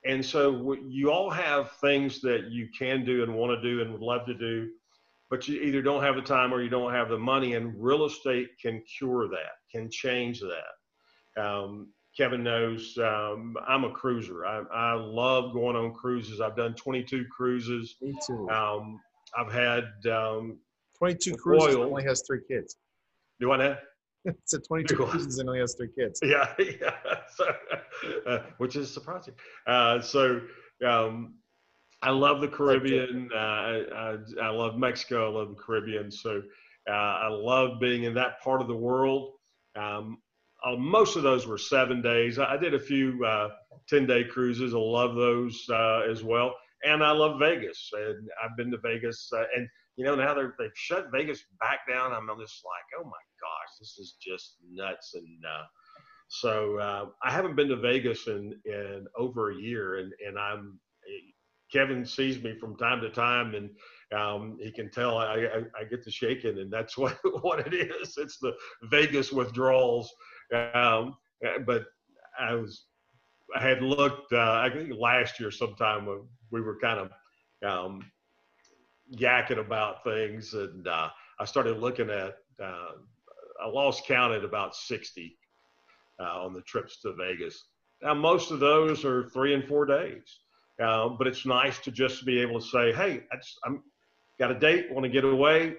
And 0.06 0.24
so 0.24 0.76
you 0.86 1.10
all 1.10 1.30
have 1.30 1.72
things 1.80 2.20
that 2.20 2.50
you 2.50 2.68
can 2.78 3.04
do 3.06 3.22
and 3.22 3.34
want 3.34 3.58
to 3.58 3.62
do 3.62 3.80
and 3.80 3.90
would 3.92 4.02
love 4.02 4.26
to 4.26 4.34
do, 4.34 4.70
but 5.30 5.48
you 5.48 5.60
either 5.60 5.82
don't 5.82 6.02
have 6.02 6.16
the 6.16 6.22
time 6.22 6.52
or 6.52 6.62
you 6.62 6.68
don't 6.68 6.92
have 6.92 7.08
the 7.08 7.18
money. 7.18 7.54
And 7.54 7.74
real 7.76 8.04
estate 8.04 8.48
can 8.60 8.82
cure 8.98 9.28
that, 9.28 9.52
can 9.70 9.90
change 9.90 10.40
that. 10.40 11.42
Um, 11.42 11.88
Kevin 12.16 12.44
knows 12.44 12.96
um, 12.98 13.56
I'm 13.66 13.84
a 13.84 13.90
cruiser. 13.90 14.46
I, 14.46 14.62
I, 14.72 14.92
love 14.94 15.52
going 15.52 15.74
on 15.74 15.92
cruises. 15.92 16.40
I've 16.40 16.56
done 16.56 16.74
22 16.74 17.24
cruises. 17.36 17.96
Me 18.00 18.14
too. 18.24 18.48
Um, 18.50 19.00
I've 19.36 19.52
had 19.52 19.84
um, 20.12 20.58
22 20.98 21.34
cruises. 21.34 21.76
Oil. 21.76 21.84
Only 21.84 22.04
has 22.04 22.22
three 22.24 22.42
kids. 22.48 22.76
Do 23.40 23.50
I 23.50 23.56
know? 23.56 23.76
it's 24.24 24.54
a 24.54 24.60
22 24.60 24.96
cruises 24.96 25.38
and 25.38 25.48
only 25.48 25.60
has 25.60 25.74
three 25.74 25.90
kids. 25.98 26.20
Yeah, 26.22 26.52
yeah. 26.58 26.94
So, 27.34 27.54
uh, 28.26 28.38
which 28.58 28.76
is 28.76 28.92
surprising. 28.92 29.34
Uh, 29.66 30.00
so 30.00 30.40
um, 30.86 31.34
I 32.04 32.10
love 32.10 32.42
the 32.42 32.48
Caribbean. 32.48 33.30
Uh, 33.34 33.38
I, 33.38 34.16
I, 34.42 34.50
love 34.50 34.76
Mexico. 34.76 35.26
I 35.26 35.38
love 35.38 35.48
the 35.48 35.54
Caribbean. 35.54 36.10
So 36.10 36.42
uh, 36.88 36.92
I 36.92 37.28
love 37.28 37.80
being 37.80 38.04
in 38.04 38.12
that 38.14 38.42
part 38.42 38.60
of 38.60 38.68
the 38.68 38.76
world. 38.76 39.32
Um, 39.74 40.18
uh, 40.62 40.76
most 40.76 41.16
of 41.16 41.22
those 41.22 41.46
were 41.46 41.56
seven 41.56 42.02
days. 42.02 42.38
I 42.38 42.58
did 42.58 42.74
a 42.74 42.78
few 42.78 43.24
uh, 43.24 43.48
10 43.88 44.06
day 44.06 44.22
cruises. 44.22 44.74
I 44.74 44.78
love 44.78 45.14
those 45.14 45.64
uh, 45.70 46.02
as 46.10 46.22
well. 46.22 46.54
And 46.84 47.02
I 47.02 47.12
love 47.12 47.38
Vegas. 47.40 47.90
And 47.94 48.28
I've 48.42 48.56
been 48.58 48.70
to 48.72 48.78
Vegas. 48.78 49.30
Uh, 49.34 49.44
and, 49.56 49.66
you 49.96 50.04
know, 50.04 50.14
now 50.14 50.34
they're, 50.34 50.54
they've 50.58 50.70
shut 50.74 51.06
Vegas 51.10 51.42
back 51.58 51.80
down. 51.88 52.12
I'm 52.12 52.28
just 52.38 52.62
like, 52.66 53.00
oh 53.00 53.04
my 53.04 53.12
gosh, 53.40 53.78
this 53.80 53.96
is 53.98 54.16
just 54.20 54.56
nuts. 54.70 55.14
And 55.14 55.38
uh, 55.44 55.64
so 56.28 56.78
uh, 56.78 57.06
I 57.22 57.30
haven't 57.30 57.56
been 57.56 57.68
to 57.68 57.76
Vegas 57.76 58.26
in, 58.26 58.54
in 58.66 59.06
over 59.16 59.52
a 59.52 59.56
year. 59.56 60.00
And, 60.00 60.12
and 60.26 60.38
I'm, 60.38 60.78
Kevin 61.74 62.06
sees 62.06 62.42
me 62.42 62.56
from 62.58 62.76
time 62.76 63.00
to 63.02 63.10
time 63.10 63.54
and 63.54 63.68
um, 64.18 64.56
he 64.62 64.70
can 64.70 64.90
tell 64.90 65.18
I, 65.18 65.34
I, 65.34 65.80
I, 65.80 65.84
get 65.90 66.04
to 66.04 66.10
shaking 66.10 66.58
and 66.60 66.72
that's 66.72 66.96
what, 67.02 67.18
what 67.42 67.66
it 67.66 67.74
is. 67.74 68.16
It's 68.16 68.38
the 68.38 68.54
Vegas 68.84 69.32
withdrawals 69.32 70.10
um, 70.52 71.16
uh, 71.44 71.58
but 71.66 71.86
I 72.38 72.54
was, 72.54 72.84
I 73.54 73.60
had 73.60 73.82
looked, 73.82 74.32
uh, 74.32 74.60
I 74.62 74.70
think 74.72 74.92
last 74.98 75.38
year 75.40 75.50
sometime 75.50 76.06
when 76.06 76.22
we 76.50 76.60
were 76.60 76.78
kind 76.78 77.00
of 77.00 77.10
um, 77.66 78.02
yakking 79.14 79.58
about 79.58 80.04
things, 80.04 80.54
and 80.54 80.86
uh, 80.86 81.10
I 81.38 81.44
started 81.44 81.78
looking 81.78 82.10
at, 82.10 82.36
uh, 82.62 82.92
I 83.62 83.68
lost 83.68 84.06
count 84.06 84.34
at 84.34 84.44
about 84.44 84.74
60 84.74 85.36
uh, 86.20 86.44
on 86.44 86.52
the 86.52 86.62
trips 86.62 87.00
to 87.02 87.14
Vegas. 87.14 87.62
Now, 88.02 88.14
most 88.14 88.50
of 88.50 88.60
those 88.60 89.04
are 89.04 89.28
three 89.30 89.54
and 89.54 89.66
four 89.66 89.86
days, 89.86 90.40
uh, 90.82 91.08
but 91.10 91.26
it's 91.26 91.46
nice 91.46 91.78
to 91.80 91.90
just 91.90 92.24
be 92.24 92.40
able 92.40 92.60
to 92.60 92.66
say, 92.66 92.92
hey, 92.92 93.22
I 93.32 93.36
just, 93.36 93.58
I'm 93.64 93.82
got 94.38 94.50
a 94.50 94.58
date, 94.58 94.90
want 94.90 95.04
to 95.04 95.10
get 95.10 95.24
away, 95.24 95.74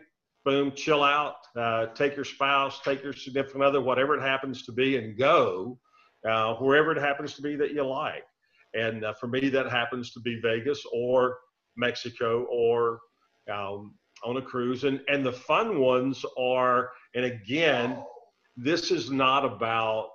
boom, 0.45 0.71
chill 0.71 1.03
out, 1.03 1.35
uh, 1.57 1.87
take 1.87 2.15
your 2.15 2.25
spouse, 2.25 2.79
take 2.81 3.03
your 3.03 3.13
significant 3.13 3.63
other, 3.63 3.81
whatever 3.81 4.15
it 4.15 4.21
happens 4.21 4.63
to 4.63 4.71
be, 4.71 4.97
and 4.97 5.17
go 5.17 5.77
uh, 6.29 6.55
wherever 6.55 6.91
it 6.91 7.01
happens 7.01 7.33
to 7.35 7.41
be 7.41 7.55
that 7.55 7.73
you 7.73 7.83
like. 7.83 8.23
And 8.73 9.05
uh, 9.05 9.13
for 9.13 9.27
me, 9.27 9.49
that 9.49 9.69
happens 9.69 10.11
to 10.11 10.19
be 10.19 10.39
Vegas 10.41 10.83
or 10.93 11.37
Mexico 11.77 12.45
or 12.49 12.99
um, 13.51 13.95
on 14.23 14.37
a 14.37 14.41
cruise. 14.41 14.83
And, 14.83 15.01
and 15.07 15.25
the 15.25 15.31
fun 15.31 15.79
ones 15.79 16.25
are, 16.37 16.89
and 17.13 17.25
again, 17.25 18.03
this 18.57 18.91
is 18.91 19.11
not 19.11 19.45
about 19.45 20.09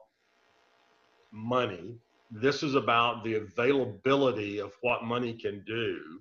money. 1.32 1.98
This 2.30 2.62
is 2.62 2.74
about 2.74 3.24
the 3.24 3.34
availability 3.34 4.60
of 4.60 4.72
what 4.82 5.04
money 5.04 5.32
can 5.34 5.64
do 5.66 6.20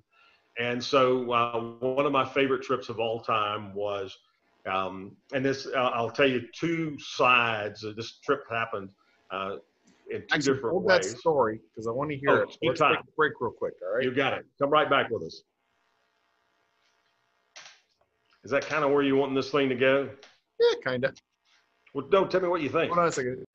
and 0.59 0.83
so 0.83 1.31
uh, 1.31 1.59
one 1.79 2.05
of 2.05 2.11
my 2.11 2.25
favorite 2.25 2.61
trips 2.61 2.89
of 2.89 2.99
all 2.99 3.21
time 3.21 3.73
was, 3.73 4.17
um, 4.65 5.15
and 5.33 5.43
this 5.43 5.67
uh, 5.67 5.77
I'll 5.79 6.09
tell 6.09 6.29
you 6.29 6.47
two 6.53 6.97
sides. 6.99 7.85
Of 7.85 7.95
this 7.95 8.19
trip 8.19 8.43
happened 8.49 8.89
uh, 9.31 9.55
in 10.11 10.21
two 10.21 10.27
Actually, 10.31 10.55
different 10.55 10.73
hold 10.73 10.83
ways. 10.83 11.13
that 11.13 11.19
story 11.19 11.61
because 11.69 11.87
I 11.87 11.91
want 11.91 12.11
to 12.11 12.17
hear 12.17 12.31
oh, 12.31 12.35
it. 12.41 12.57
Let's 12.61 12.79
time. 12.79 12.95
take 12.95 13.03
a 13.03 13.11
break 13.15 13.33
real 13.39 13.51
quick. 13.51 13.73
All 13.81 13.95
right. 13.95 14.03
You 14.03 14.13
got 14.13 14.33
it. 14.33 14.45
Come 14.59 14.69
right 14.69 14.89
back 14.89 15.09
with 15.09 15.23
us. 15.23 15.41
Is 18.43 18.51
that 18.51 18.65
kind 18.65 18.83
of 18.83 18.91
where 18.91 19.01
you 19.01 19.15
want 19.15 19.33
this 19.35 19.49
thing 19.49 19.69
to 19.69 19.75
go? 19.75 20.09
Yeah, 20.59 20.75
kind 20.83 21.05
of. 21.05 21.15
Well, 21.93 22.07
don't 22.09 22.29
tell 22.29 22.41
me 22.41 22.49
what 22.49 22.61
you 22.61 22.69
think. 22.69 22.89
Hold 22.89 22.99
on 22.99 23.07
a 23.07 23.11
second. 23.11 23.45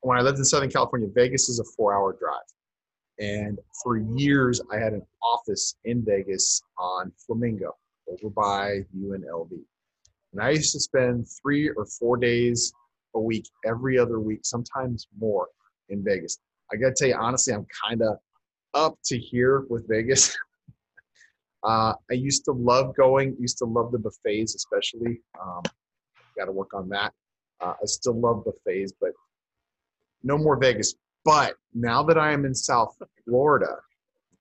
when 0.02 0.16
I 0.16 0.22
lived 0.22 0.38
in 0.38 0.46
Southern 0.46 0.70
California, 0.70 1.08
Vegas 1.12 1.50
is 1.50 1.60
a 1.60 1.64
four 1.76 1.96
hour 1.96 2.16
drive. 2.20 2.36
And 3.18 3.58
for 3.84 3.98
years, 3.98 4.62
I 4.72 4.78
had 4.78 4.94
an 4.94 5.02
office 5.24 5.74
in 5.86 6.06
Vegas 6.06 6.62
on 6.78 7.12
Flamingo 7.26 7.79
over 8.10 8.30
by 8.30 8.82
UNLV. 8.98 9.52
And 10.34 10.42
I 10.42 10.52
used 10.52 10.74
to 10.74 10.80
spend 10.80 11.28
three 11.42 11.70
or 11.70 11.86
four 11.86 12.18
days 12.18 12.72
a 13.16 13.20
week, 13.20 13.48
every 13.66 13.98
other 13.98 14.20
week, 14.20 14.42
sometimes 14.44 15.08
more 15.20 15.48
in 15.90 16.04
Vegas. 16.04 16.38
I 16.72 16.76
got 16.76 16.90
to 16.90 16.96
tell 16.98 17.08
you, 17.08 17.16
honestly, 17.16 17.54
I'm 17.54 17.66
kind 17.88 18.02
of 18.02 18.18
up 18.74 18.98
to 19.06 19.18
here 19.18 19.66
with 19.70 19.88
Vegas. 19.88 20.38
uh, 21.64 21.94
I 22.10 22.14
used 22.14 22.46
to 22.46 22.52
love 22.52 22.96
going, 22.96 23.36
used 23.40 23.58
to 23.60 23.66
love 23.66 23.92
the 23.92 24.00
buffets, 24.00 24.56
especially. 24.56 25.22
Um, 25.42 25.64
got 26.38 26.46
to 26.46 26.52
work 26.52 26.74
on 26.74 26.90
that. 26.90 27.14
Uh, 27.60 27.74
I 27.82 27.86
still 27.86 28.20
love 28.20 28.46
buffets, 28.46 28.94
but 29.00 29.12
no 30.24 30.38
more 30.38 30.58
Vegas. 30.58 30.96
But 31.26 31.56
now 31.74 32.04
that 32.04 32.18
I 32.18 32.32
am 32.32 32.46
in 32.46 32.54
South 32.54 32.96
Florida, 33.26 33.78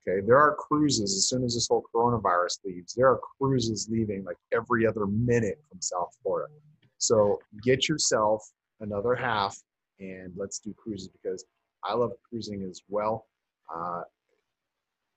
okay, 0.07 0.25
there 0.25 0.37
are 0.37 0.55
cruises 0.55 1.15
as 1.15 1.27
soon 1.27 1.43
as 1.43 1.55
this 1.55 1.67
whole 1.67 1.83
coronavirus 1.93 2.59
leaves, 2.65 2.93
there 2.93 3.07
are 3.07 3.19
cruises 3.37 3.87
leaving 3.91 4.23
like 4.23 4.37
every 4.53 4.85
other 4.87 5.05
minute 5.05 5.61
from 5.69 5.81
South 5.81 6.15
Florida. 6.21 6.53
So 6.97 7.39
get 7.63 7.87
yourself 7.87 8.43
another 8.81 9.15
half 9.15 9.57
and 9.99 10.33
let's 10.35 10.59
do 10.59 10.73
cruises 10.77 11.09
because 11.09 11.45
I 11.83 11.93
love 11.93 12.11
cruising 12.27 12.63
as 12.69 12.81
well. 12.89 13.25
Uh, 13.73 14.01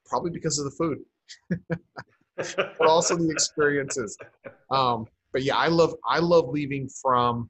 probably 0.05 0.31
because 0.31 0.59
of 0.59 0.65
the 0.65 0.71
food, 0.71 0.99
but 2.37 2.87
also 2.87 3.15
the 3.15 3.29
experiences. 3.29 4.17
Um, 4.69 5.07
but 5.31 5.43
yeah, 5.43 5.57
I 5.57 5.67
love 5.67 5.95
I 6.07 6.19
love 6.19 6.49
leaving 6.49 6.87
from 7.01 7.49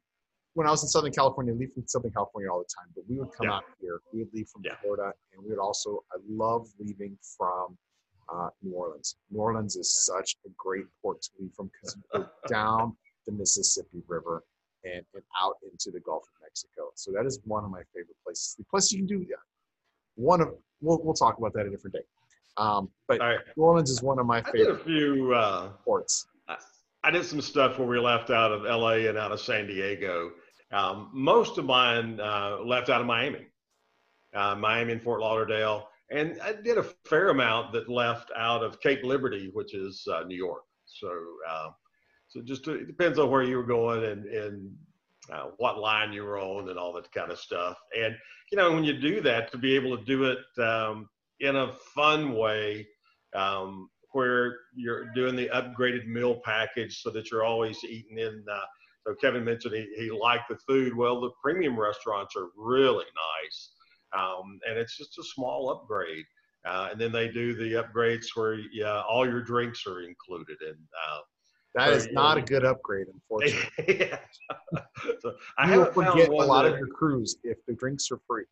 when 0.54 0.68
I 0.68 0.72
was 0.72 0.84
in 0.84 0.90
Southern 0.90 1.12
California, 1.12 1.54
I 1.54 1.58
leave 1.58 1.74
from 1.74 1.88
Southern 1.88 2.12
California 2.12 2.52
all 2.52 2.60
the 2.60 2.66
time. 2.66 2.92
But 2.96 3.04
we 3.10 3.18
would 3.20 3.32
come 3.32 3.48
Yeah. 3.48 3.56
out 3.56 3.64
here. 3.82 4.02
We 4.12 4.20
would 4.20 4.34
leave 4.34 4.48
from 4.50 4.62
Yeah. 4.64 4.76
Florida, 4.82 5.14
and 5.34 5.44
we 5.44 5.50
would 5.50 5.60
also. 5.60 6.04
I 6.12 6.18
love 6.30 6.68
leaving 6.80 7.18
from 7.38 7.78
uh, 8.30 8.50
New 8.62 8.74
Orleans. 8.74 9.18
New 9.32 9.40
Orleans 9.40 9.76
is 9.76 9.94
such 10.06 10.38
a 10.46 10.50
great 10.58 10.86
port 11.02 11.22
to 11.24 11.30
leave 11.40 11.54
from 11.54 11.68
because 11.68 11.96
you 11.98 12.04
go 12.20 12.30
down 12.48 12.96
the 13.26 13.32
Mississippi 13.34 14.02
River 14.08 14.44
and, 14.86 15.04
and 15.14 15.24
out 15.42 15.56
into 15.70 15.92
the 15.92 16.00
Gulf 16.00 16.24
of 16.24 16.42
Mexico. 16.42 16.92
So 16.96 17.12
that 17.12 17.26
is 17.26 17.40
one 17.46 17.64
of 17.66 17.70
my 17.72 17.82
favorite 17.94 18.16
places. 18.24 18.56
Plus, 18.70 18.92
you 18.92 19.00
can 19.00 19.08
do 19.08 19.26
yeah, 19.30 19.36
one 20.16 20.40
of. 20.42 20.56
We'll 20.82 21.02
we'll 21.04 21.14
talk 21.14 21.38
about 21.38 21.54
that 21.54 21.66
a 21.66 21.70
different 21.70 21.96
day. 21.96 22.04
Um, 22.58 22.90
but 23.08 23.20
right. 23.20 23.40
New 23.58 23.64
Orleans 23.64 23.90
is 23.90 24.02
one 24.04 24.20
of 24.20 24.26
my 24.26 24.38
I 24.38 24.52
did 24.52 24.68
a 24.68 24.78
favorite 24.78 24.84
few. 24.86 25.34
Uh, 25.34 25.70
ports. 25.84 26.28
I 27.06 27.12
did 27.12 27.26
some 27.26 27.42
stuff 27.42 27.80
where 27.80 27.88
we 27.88 28.00
left 28.00 28.30
out 28.30 28.54
of 28.54 28.62
LA 28.64 29.10
and 29.10 29.18
out 29.18 29.34
of 29.34 29.42
San 29.42 29.68
Diego. 29.68 30.32
Um, 30.74 31.10
most 31.14 31.60
of 31.60 31.66
mine 31.66 32.20
uh, 32.20 32.58
left 32.66 32.90
out 32.90 33.00
of 33.00 33.08
Miami, 33.08 33.46
uh, 34.34 34.56
Miami 34.56 34.94
and 34.94 35.04
Fort 35.04 35.22
Lauderdale, 35.22 35.88
and 36.10 36.40
I 36.42 36.54
did 36.54 36.80
a 36.80 36.84
fair 37.06 37.30
amount 37.30 37.74
that 37.74 37.90
left 37.90 38.32
out 38.36 38.64
of 38.64 38.82
Cape 38.82 39.04
Liberty, 39.04 39.52
which 39.54 39.76
is 39.76 40.08
uh, 40.12 40.24
New 40.24 40.36
York. 40.36 40.64
So, 40.86 41.10
uh, 41.48 41.70
so 42.28 42.42
just 42.42 42.66
to, 42.66 42.74
it 42.74 42.88
depends 42.88 43.20
on 43.20 43.30
where 43.30 43.44
you 43.44 43.58
were 43.58 43.64
going 43.64 44.04
and 44.04 44.26
and 44.26 44.76
uh, 45.32 45.50
what 45.58 45.80
line 45.80 46.12
you 46.12 46.24
were 46.24 46.40
on 46.40 46.70
and 46.70 46.80
all 46.80 46.92
that 46.94 47.12
kind 47.12 47.32
of 47.32 47.40
stuff. 47.40 47.78
And 47.96 48.16
you 48.52 48.58
know, 48.58 48.72
when 48.72 48.84
you 48.84 49.00
do 49.00 49.22
that, 49.22 49.52
to 49.52 49.58
be 49.60 49.76
able 49.76 49.96
to 49.96 50.04
do 50.04 50.26
it 50.26 50.64
um, 50.64 51.08
in 51.40 51.56
a 51.56 51.74
fun 51.96 52.34
way. 52.34 52.88
Um, 53.36 53.90
where 54.14 54.60
you're 54.76 55.12
doing 55.16 55.36
the 55.36 55.50
upgraded 55.50 56.06
meal 56.06 56.40
package 56.46 57.02
so 57.02 57.10
that 57.10 57.32
you're 57.32 57.44
always 57.44 57.84
eating 57.84 58.20
in. 58.20 58.46
So 59.06 59.14
Kevin 59.16 59.44
mentioned 59.44 59.76
he, 59.76 59.88
he 59.98 60.12
liked 60.12 60.50
the 60.50 60.58
food. 60.58 60.96
Well, 60.96 61.20
the 61.20 61.32
premium 61.42 61.80
restaurants 61.80 62.36
are 62.36 62.48
really 62.56 63.06
nice, 63.44 63.72
um, 64.18 64.60
and 64.68 64.78
it's 64.78 64.98
just 64.98 65.18
a 65.20 65.24
small 65.24 65.70
upgrade. 65.70 66.26
Uh, 66.66 66.90
and 66.92 67.02
then 67.02 67.12
they 67.12 67.28
do 67.28 67.54
the 67.54 67.84
upgrades 67.84 68.28
where 68.36 68.56
yeah, 68.72 69.02
all 69.02 69.26
your 69.26 69.42
drinks 69.42 69.86
are 69.86 70.02
included. 70.02 70.58
And 70.62 70.78
uh, 70.78 71.20
That 71.76 71.88
So, 71.88 71.94
is 71.96 72.08
not 72.14 72.38
know, 72.38 72.44
a 72.44 72.46
good 72.46 72.64
upgrade, 72.64 73.08
unfortunately. 73.14 74.00
yeah. 74.00 74.20
so 75.20 75.34
I 75.58 75.74
you 75.74 75.80
will 75.80 75.86
forget 75.88 76.30
a 76.30 76.32
lot 76.32 76.66
of 76.66 76.78
your 76.78 76.88
cruise 76.88 77.36
if 77.44 77.58
the 77.68 77.74
drinks 77.74 78.10
are 78.12 78.20
free. 78.28 78.46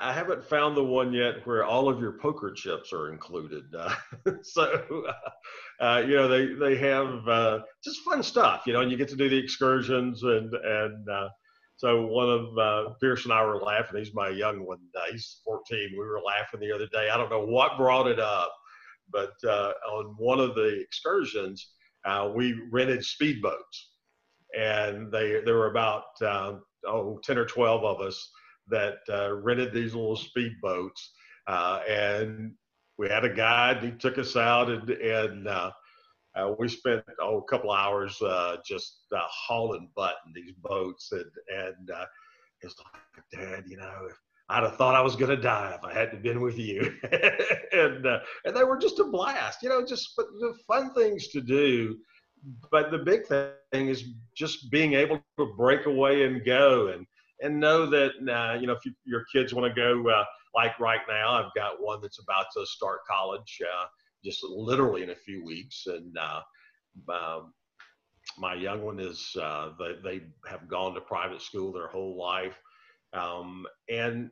I 0.00 0.12
haven't 0.12 0.44
found 0.44 0.76
the 0.76 0.84
one 0.84 1.12
yet 1.12 1.46
where 1.46 1.64
all 1.64 1.88
of 1.88 2.00
your 2.00 2.12
poker 2.12 2.52
chips 2.52 2.92
are 2.92 3.10
included. 3.10 3.64
Uh, 3.76 3.94
so, 4.42 5.06
uh, 5.08 5.84
uh, 5.84 6.00
you 6.00 6.14
know, 6.14 6.28
they 6.28 6.52
they 6.54 6.76
have 6.76 7.26
uh, 7.26 7.60
just 7.82 8.00
fun 8.02 8.22
stuff, 8.22 8.62
you 8.66 8.72
know, 8.72 8.80
and 8.80 8.90
you 8.90 8.96
get 8.96 9.08
to 9.08 9.16
do 9.16 9.28
the 9.28 9.38
excursions 9.38 10.22
and 10.22 10.54
and 10.54 11.08
uh, 11.08 11.28
so 11.76 12.06
one 12.06 12.28
of 12.28 12.58
uh, 12.58 12.90
Pierce 13.00 13.24
and 13.24 13.32
I 13.32 13.42
were 13.44 13.60
laughing. 13.60 13.98
He's 13.98 14.14
my 14.14 14.28
young 14.28 14.64
one. 14.66 14.78
He's 15.10 15.40
14. 15.44 15.90
We 15.92 15.98
were 15.98 16.20
laughing 16.20 16.60
the 16.60 16.72
other 16.72 16.86
day. 16.88 17.08
I 17.10 17.16
don't 17.16 17.30
know 17.30 17.44
what 17.44 17.78
brought 17.78 18.06
it 18.06 18.20
up, 18.20 18.52
but 19.10 19.32
on 19.44 20.14
one 20.18 20.40
of 20.40 20.54
the 20.54 20.78
excursions, 20.78 21.72
we 22.34 22.60
rented 22.70 23.00
speedboats, 23.00 23.88
and 24.56 25.10
they 25.10 25.40
there 25.44 25.56
were 25.56 25.70
about 25.70 26.04
oh 26.86 27.18
10 27.24 27.38
or 27.38 27.46
12 27.46 27.84
of 27.84 28.00
us 28.02 28.30
that 28.70 28.98
uh, 29.08 29.34
rented 29.34 29.72
these 29.72 29.94
little 29.94 30.16
speedboats, 30.16 31.08
uh, 31.46 31.80
and 31.88 32.52
we 32.98 33.08
had 33.08 33.24
a 33.24 33.34
guide. 33.34 33.82
He 33.82 33.90
took 33.92 34.18
us 34.18 34.36
out, 34.36 34.70
and 34.70 34.88
and 34.90 35.48
uh, 35.48 35.70
uh, 36.36 36.52
we 36.58 36.68
spent 36.68 37.02
oh, 37.20 37.38
a 37.38 37.44
couple 37.44 37.72
hours 37.72 38.20
uh, 38.22 38.56
just 38.64 39.06
uh, 39.14 39.20
hauling 39.26 39.90
butt 39.96 40.16
in 40.26 40.32
these 40.32 40.52
boats, 40.62 41.12
and 41.12 41.24
and 41.48 41.90
it's 42.62 42.74
like, 42.78 43.24
Dad, 43.32 43.64
you 43.66 43.76
know, 43.76 44.08
I'd 44.48 44.64
have 44.64 44.76
thought 44.76 44.94
I 44.94 45.00
was 45.00 45.16
gonna 45.16 45.36
die 45.36 45.76
if 45.76 45.84
I 45.84 45.92
hadn't 45.92 46.22
been 46.22 46.40
with 46.40 46.58
you, 46.58 46.94
and 47.72 48.06
and 48.44 48.56
they 48.56 48.64
were 48.64 48.78
just 48.78 48.98
a 48.98 49.04
blast, 49.04 49.62
you 49.62 49.68
know, 49.68 49.84
just 49.84 50.14
the 50.16 50.54
fun 50.66 50.94
things 50.94 51.28
to 51.28 51.40
do. 51.40 51.96
But 52.70 52.90
the 52.90 52.98
big 52.98 53.26
thing 53.26 53.88
is 53.88 54.04
just 54.34 54.70
being 54.70 54.94
able 54.94 55.20
to 55.38 55.54
break 55.56 55.84
away 55.84 56.24
and 56.24 56.44
go 56.44 56.88
and 56.88 57.06
and 57.42 57.58
know 57.58 57.86
that 57.86 58.10
uh, 58.28 58.58
you 58.58 58.66
know 58.66 58.72
if 58.72 58.84
you, 58.84 58.92
your 59.04 59.24
kids 59.32 59.54
want 59.54 59.72
to 59.72 59.80
go 59.80 60.08
uh, 60.08 60.24
like 60.54 60.78
right 60.78 61.00
now 61.08 61.32
i've 61.32 61.54
got 61.54 61.80
one 61.80 62.00
that's 62.00 62.20
about 62.20 62.46
to 62.56 62.64
start 62.66 63.00
college 63.10 63.60
uh, 63.62 63.86
just 64.24 64.44
literally 64.44 65.02
in 65.02 65.10
a 65.10 65.14
few 65.14 65.44
weeks 65.44 65.86
and 65.86 66.16
uh, 66.18 66.40
um, 67.12 67.52
my 68.38 68.54
young 68.54 68.82
one 68.82 69.00
is 69.00 69.36
uh, 69.40 69.70
they, 69.78 69.94
they 70.02 70.24
have 70.48 70.68
gone 70.68 70.94
to 70.94 71.00
private 71.00 71.42
school 71.42 71.72
their 71.72 71.88
whole 71.88 72.16
life 72.16 72.60
um, 73.12 73.66
and 73.88 74.30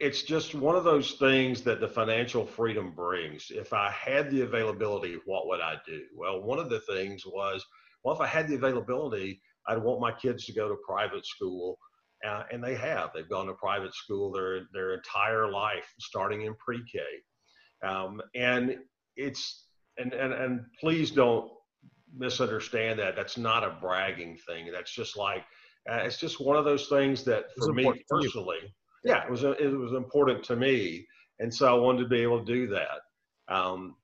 it's 0.00 0.22
just 0.22 0.54
one 0.54 0.74
of 0.74 0.82
those 0.82 1.12
things 1.12 1.62
that 1.62 1.80
the 1.80 1.88
financial 1.88 2.44
freedom 2.44 2.90
brings. 2.90 3.50
If 3.50 3.72
i 3.72 3.90
had 3.90 4.30
the 4.30 4.42
availability 4.42 5.18
what 5.24 5.46
would 5.46 5.60
i 5.60 5.76
do? 5.86 6.02
Well 6.16 6.42
one 6.42 6.58
of 6.58 6.68
the 6.70 6.80
things 6.80 7.24
was 7.26 7.64
well 8.02 8.14
if 8.14 8.20
i 8.20 8.26
had 8.26 8.48
the 8.48 8.56
availability 8.56 9.40
i'd 9.68 9.82
want 9.82 10.00
my 10.00 10.12
kids 10.12 10.44
to 10.46 10.52
go 10.52 10.68
to 10.68 10.76
private 10.86 11.24
school 11.24 11.78
uh, 12.26 12.44
and 12.52 12.62
they 12.62 12.74
have. 12.74 13.10
They've 13.14 13.28
gone 13.28 13.46
to 13.46 13.54
private 13.54 13.94
school 13.94 14.32
their 14.32 14.62
their 14.72 14.94
entire 14.94 15.50
life, 15.50 15.86
starting 16.00 16.42
in 16.42 16.54
pre-K. 16.56 17.00
Um, 17.86 18.20
and 18.34 18.76
it's 19.16 19.66
and, 19.98 20.12
and 20.12 20.32
and 20.32 20.60
please 20.80 21.10
don't 21.10 21.50
misunderstand 22.16 22.98
that. 22.98 23.16
That's 23.16 23.36
not 23.36 23.64
a 23.64 23.76
bragging 23.80 24.38
thing. 24.46 24.70
That's 24.72 24.94
just 24.94 25.16
like 25.16 25.44
uh, 25.90 25.96
it's 25.96 26.18
just 26.18 26.40
one 26.40 26.56
of 26.56 26.64
those 26.64 26.88
things 26.88 27.24
that 27.24 27.44
for 27.58 27.72
me 27.72 27.82
important 27.82 28.04
to 28.08 28.16
you. 28.16 28.22
personally, 28.22 28.74
yeah, 29.04 29.24
it 29.24 29.30
was 29.30 29.44
a, 29.44 29.52
it 29.52 29.68
was 29.68 29.92
important 29.92 30.42
to 30.44 30.56
me, 30.56 31.06
and 31.40 31.52
so 31.52 31.68
I 31.68 31.78
wanted 31.78 32.04
to 32.04 32.08
be 32.08 32.22
able 32.22 32.44
to 32.44 32.52
do 32.52 32.68
that. 32.68 33.54
Um, 33.54 33.96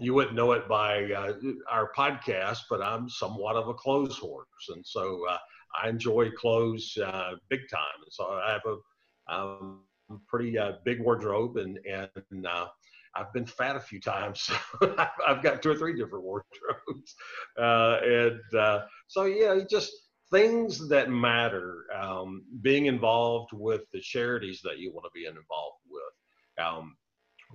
you 0.00 0.14
wouldn't 0.14 0.34
know 0.34 0.52
it 0.52 0.68
by 0.68 1.04
uh, 1.04 1.34
our 1.70 1.92
podcast, 1.96 2.60
but 2.70 2.82
I'm 2.82 3.08
somewhat 3.08 3.56
of 3.56 3.68
a 3.68 3.74
clothes 3.74 4.16
horse, 4.16 4.46
and 4.70 4.84
so 4.84 5.20
uh, 5.30 5.38
I 5.80 5.88
enjoy 5.88 6.30
clothes 6.30 6.96
uh, 7.04 7.32
big 7.48 7.60
time. 7.70 8.00
So 8.10 8.24
I 8.26 8.52
have 8.52 8.62
a 8.66 9.32
um, 9.32 9.80
pretty 10.28 10.58
uh, 10.58 10.72
big 10.84 11.00
wardrobe, 11.00 11.56
and 11.56 11.78
and 11.86 12.46
uh, 12.46 12.66
I've 13.14 13.32
been 13.32 13.46
fat 13.46 13.76
a 13.76 13.80
few 13.80 14.00
times. 14.00 14.40
So 14.40 14.54
I've- 15.26 15.42
got 15.42 15.62
two 15.62 15.70
or 15.70 15.74
three 15.74 15.96
different 15.96 16.24
wardrobes, 16.24 17.14
uh, 17.58 17.98
and 18.04 18.58
uh, 18.58 18.86
so 19.06 19.24
yeah, 19.24 19.58
just 19.68 19.92
things 20.30 20.88
that 20.88 21.10
matter. 21.10 21.84
Um, 21.94 22.44
being 22.62 22.86
involved 22.86 23.50
with 23.52 23.82
the 23.92 24.00
charities 24.00 24.60
that 24.64 24.78
you 24.78 24.92
want 24.92 25.04
to 25.04 25.10
be 25.14 25.26
involved 25.26 25.78
with. 25.90 26.64
Um, 26.66 26.96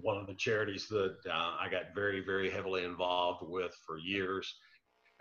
one 0.02 0.18
of 0.18 0.28
the 0.28 0.36
charities 0.36 0.88
that 0.90 1.18
uh, 1.28 1.56
I 1.60 1.68
got 1.72 1.96
very, 1.96 2.24
very 2.24 2.52
heavily 2.52 2.84
involved 2.84 3.42
with 3.48 3.76
for 3.86 3.98
years 3.98 4.56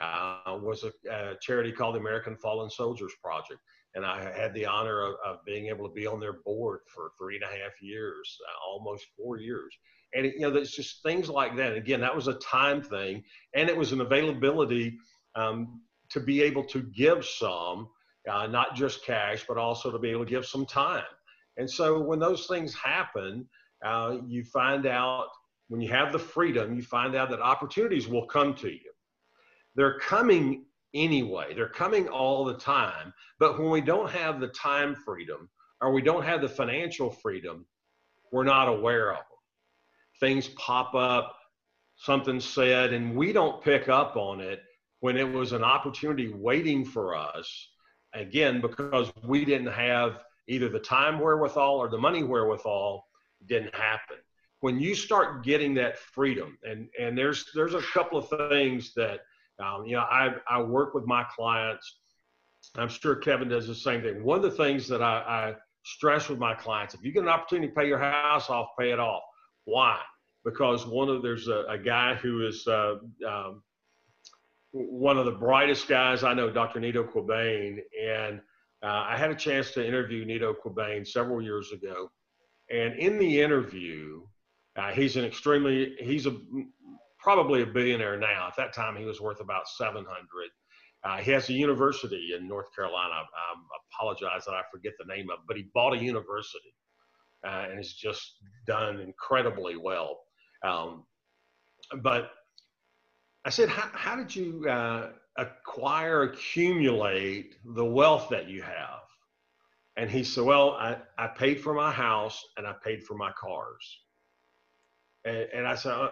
uh, 0.01 0.59
was 0.61 0.85
a, 0.85 0.93
a 1.11 1.35
charity 1.41 1.73
called 1.73 1.95
the 1.95 2.01
American 2.01 2.37
Fallen 2.37 2.71
Soldiers 2.71 3.13
Project. 3.23 3.61
And 3.95 4.05
I 4.05 4.31
had 4.39 4.53
the 4.53 4.67
honor 4.67 5.01
of, 5.01 5.15
of 5.25 5.45
being 5.47 5.67
able 5.69 5.89
to 5.89 5.95
be 5.95 6.07
on 6.07 6.21
their 6.21 6.35
board 6.45 6.81
for 6.87 7.13
three 7.19 7.37
and 7.37 7.45
a 7.45 7.47
half 7.47 7.81
years, 7.81 8.39
uh, 8.47 8.71
almost 8.71 9.07
four 9.17 9.39
years. 9.39 9.75
And, 10.15 10.27
it, 10.27 10.35
you 10.35 10.41
know, 10.41 10.51
there's 10.51 10.73
just 10.73 11.03
things 11.03 11.31
like 11.31 11.57
that. 11.57 11.75
Again, 11.75 12.01
that 12.01 12.15
was 12.15 12.29
a 12.29 12.35
time 12.35 12.83
thing, 12.83 13.25
and 13.55 13.69
it 13.69 13.77
was 13.77 13.93
an 13.93 14.03
availability 14.03 14.99
um, 15.35 15.81
to 16.11 16.21
be 16.21 16.43
able 16.43 16.65
to 16.65 16.83
give 16.83 17.25
some, 17.25 17.89
uh, 18.31 18.47
not 18.47 18.75
just 18.75 19.05
cash, 19.05 19.45
but 19.49 19.57
also 19.57 19.91
to 19.91 19.99
be 19.99 20.11
able 20.11 20.25
to 20.25 20.31
give 20.31 20.47
some 20.47 20.67
time. 20.67 21.05
And 21.57 21.71
so 21.71 22.01
when 22.01 22.19
those 22.19 22.47
things 22.47 22.75
happen, 22.75 23.49
uh, 23.85 24.19
you 24.27 24.45
find 24.45 24.87
out 24.87 25.29
when 25.69 25.81
you 25.81 25.89
have 25.91 26.13
the 26.13 26.19
freedom, 26.19 26.77
you 26.77 26.83
find 26.83 27.15
out 27.15 27.31
that 27.31 27.41
opportunities 27.41 28.07
will 28.07 28.27
come 28.27 28.55
to 28.57 28.69
you. 28.69 28.86
They're 29.77 29.99
coming 29.99 30.65
anyway, 30.95 31.55
they're 31.55 31.69
coming 31.69 32.09
all 32.09 32.45
the 32.45 32.57
time. 32.57 33.13
But 33.39 33.59
when 33.59 33.71
we 33.71 33.83
don't 33.83 34.11
have 34.11 34.41
the 34.41 34.49
time 34.49 34.95
freedom 34.95 35.49
or 35.81 35.93
we 35.93 36.03
don't 36.03 36.25
have 36.25 36.41
the 36.41 36.49
financial 36.49 37.11
freedom, 37.11 37.67
we're 38.33 38.45
not 38.45 38.69
aware 38.69 39.13
of 39.13 39.19
them. 39.19 39.25
Things 40.19 40.49
pop 40.49 40.95
up, 40.95 41.37
something 41.97 42.41
said, 42.41 42.93
and 42.93 43.15
we 43.15 43.33
don't 43.33 43.63
pick 43.63 43.89
up 43.89 44.17
on 44.17 44.41
it 44.41 44.63
when 45.01 45.17
it 45.17 45.31
was 45.31 45.53
an 45.53 45.63
opportunity 45.63 46.29
waiting 46.29 46.85
for 46.85 47.15
us. 47.15 47.69
Again, 48.15 48.63
because 48.63 49.13
we 49.25 49.45
didn't 49.45 49.73
have 49.73 50.21
either 50.49 50.71
the 50.71 50.79
time 50.79 51.19
wherewithal 51.19 51.77
or 51.77 51.89
the 51.89 51.99
money 51.99 52.23
wherewithal 52.23 53.05
didn't 53.47 53.75
happen. 53.75 54.17
When 54.61 54.81
you 54.81 54.95
start 54.95 55.45
getting 55.45 55.75
that 55.75 55.99
freedom, 55.99 56.57
and 56.63 56.89
and 56.99 57.17
there's 57.17 57.45
there's 57.55 57.75
a 57.75 57.83
couple 57.83 58.19
of 58.19 58.29
things 58.49 58.95
that 58.95 59.21
um, 59.65 59.85
you 59.85 59.97
know 59.97 60.03
I 60.03 60.35
I 60.49 60.63
work 60.63 60.95
with 60.95 61.07
my 61.07 61.25
clients 61.35 61.99
I'm 62.75 62.89
sure 62.89 63.15
Kevin 63.17 63.49
does 63.49 63.67
the 63.67 63.75
same 63.75 64.03
thing. 64.03 64.23
One 64.23 64.37
of 64.37 64.43
the 64.43 64.51
things 64.51 64.89
that 64.89 65.03
I, 65.03 65.19
I 65.19 65.55
stress 65.85 66.29
with 66.29 66.39
my 66.39 66.55
clients: 66.55 66.95
if 66.95 67.03
you 67.03 67.13
get 67.13 67.23
an 67.23 67.29
opportunity 67.29 67.69
to 67.69 67.75
pay 67.75 67.87
your 67.87 67.99
house 67.99 68.51
off, 68.51 68.69
pay 68.79 68.91
it 68.91 69.01
off. 69.01 69.23
Why? 69.65 69.99
Because 70.45 70.87
one 70.87 71.09
of 71.09 71.23
there's 71.23 71.49
a, 71.49 71.65
a 71.69 71.79
guy 71.79 72.15
who 72.15 72.47
is 72.47 72.67
uh, 72.67 72.97
um, 73.27 73.63
one 74.73 75.19
of 75.19 75.25
the 75.25 75.33
brightest 75.33 75.89
guys 75.89 76.23
I 76.23 76.35
know, 76.35 76.51
Dr. 76.51 76.81
Nido 76.81 77.05
Qubein, 77.05 77.79
and 78.01 78.41
uh, 78.83 79.05
I 79.09 79.17
had 79.17 79.31
a 79.31 79.35
chance 79.35 79.71
to 79.73 79.87
interview 79.87 80.25
Nido 80.25 80.55
Qubein 80.55 81.07
several 81.07 81.43
years 81.43 81.73
ago. 81.73 82.11
And 82.71 82.95
in 82.95 83.19
the 83.19 83.41
interview, 83.41 84.23
uh, 84.77 84.91
he's 84.91 85.17
an 85.17 85.25
extremely, 85.25 85.97
he's 86.01 86.27
a 86.27 86.37
probably 87.27 87.63
a 87.63 87.67
billionaire 87.67 88.17
now. 88.17 88.47
At 88.47 88.55
that 88.57 88.73
time, 88.73 88.95
he 88.95 89.05
was 89.05 89.21
worth 89.21 89.41
about 89.41 89.67
700. 89.67 90.07
Uh, 91.03 91.17
he 91.17 91.33
has 91.33 91.49
a 91.49 91.53
university 91.53 92.35
in 92.39 92.47
North 92.47 92.73
Carolina. 92.73 93.15
I, 93.15 93.19
I 93.19 93.55
apologize 93.93 94.45
that 94.45 94.53
I 94.53 94.63
forget 94.71 94.93
the 94.97 95.13
name 95.13 95.27
of, 95.31 95.41
but 95.49 95.57
he 95.57 95.65
bought 95.75 95.95
a 95.95 95.99
university 95.99 96.73
uh, 97.45 97.67
and 97.69 97.79
has 97.79 97.95
just 97.95 98.35
done 98.65 99.01
incredibly 99.01 99.77
well. 99.77 100.21
Um, 100.63 101.05
but 102.01 102.31
I 103.45 103.51
said, 103.51 103.71
how, 103.71 103.89
how 103.93 104.15
did 104.15 104.35
you 104.35 104.65
uh, 104.69 105.11
acquire, 105.37 106.23
accumulate 106.23 107.57
the 107.65 107.85
wealth 107.85 108.29
that 108.31 108.49
you 108.49 108.63
have? 108.63 109.01
And 109.97 110.09
he 110.09 110.23
said, 110.23 110.45
well, 110.45 110.75
I, 110.75 110.99
I 111.19 111.27
paid 111.27 111.61
for 111.61 111.75
my 111.75 111.91
house 111.91 112.41
and 112.57 112.69
I 112.69 112.75
paid 112.85 113.03
for 113.03 113.17
my 113.17 113.33
cars. 113.33 113.99
And, 115.27 115.49
and 115.53 115.67
I 115.67 115.75
said, 115.75 115.93
uh, 115.93 116.11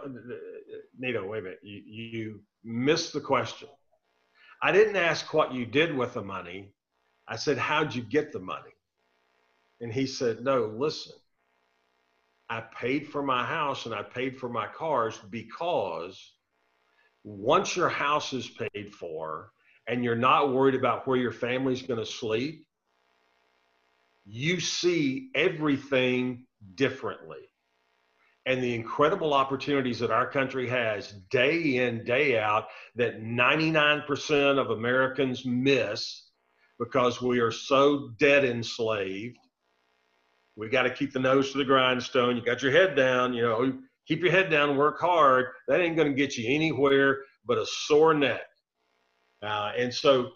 Nido, 0.99 1.27
wait 1.27 1.39
a 1.39 1.43
minute, 1.43 1.61
you, 1.63 1.83
you 1.87 2.41
missed 2.65 3.13
the 3.13 3.21
question. 3.21 3.69
I 4.61 4.73
didn't 4.73 4.97
ask 4.97 5.33
what 5.33 5.55
you 5.55 5.65
did 5.65 5.95
with 5.97 6.15
the 6.15 6.23
money. 6.23 6.75
I 7.29 7.37
said, 7.37 7.57
how'd 7.57 7.95
you 7.95 8.03
get 8.03 8.33
the 8.33 8.41
money? 8.41 8.73
And 9.81 9.93
he 9.93 10.07
said, 10.07 10.43
no, 10.43 10.67
listen, 10.77 11.13
I 12.51 12.61
paid 12.61 13.09
for 13.09 13.23
my 13.23 13.45
house 13.45 13.87
and 13.87 13.95
I 13.95 14.03
paid 14.03 14.37
for 14.37 14.49
my 14.49 14.67
cars 14.67 15.19
because 15.31 16.35
once 17.23 17.77
your 17.77 17.89
house 17.89 18.33
is 18.33 18.49
paid 18.49 18.93
for 18.93 19.51
and 19.87 20.03
you're 20.03 20.17
not 20.17 20.53
worried 20.53 20.75
about 20.75 21.07
where 21.07 21.17
your 21.17 21.33
family's 21.33 21.83
going 21.83 22.01
to 22.01 22.07
sleep, 22.07 22.67
you 24.27 24.61
see 24.61 25.31
everything 25.35 26.47
differently. 26.75 27.49
And 28.47 28.63
the 28.63 28.75
incredible 28.75 29.33
opportunities 29.33 29.99
that 30.01 30.11
our 30.11 30.31
country 30.31 30.69
has 30.69 31.13
day 31.31 31.77
in, 31.79 32.05
day 32.05 32.39
out, 32.39 32.67
that 32.97 33.23
99% 33.23 34.59
of 34.59 34.71
Americans 34.71 35.47
miss 35.47 36.25
because 36.79 37.23
we 37.23 37.41
are 37.41 37.51
so 37.51 38.11
debt 38.19 38.45
enslaved. 38.45 39.39
We 40.57 40.69
got 40.69 40.83
to 40.83 40.91
keep 40.91 41.13
the 41.13 41.21
nose 41.21 41.53
to 41.53 41.59
the 41.59 41.65
grindstone. 41.65 42.37
You 42.37 42.43
got 42.43 42.63
your 42.63 42.73
head 42.73 42.95
down, 42.95 43.33
you 43.33 43.43
know, 43.43 43.79
keep 44.07 44.21
your 44.21 44.31
head 44.31 44.51
down, 44.51 44.77
work 44.77 45.01
hard. 45.01 45.47
That 45.69 45.81
ain't 45.81 45.97
going 45.97 46.09
to 46.09 46.15
get 46.15 46.37
you 46.37 46.55
anywhere 46.55 47.21
but 47.47 47.59
a 47.59 47.67
sore 47.67 48.15
neck. 48.15 48.43
Uh, 49.43 49.73
and 49.77 49.93
so 49.93 50.31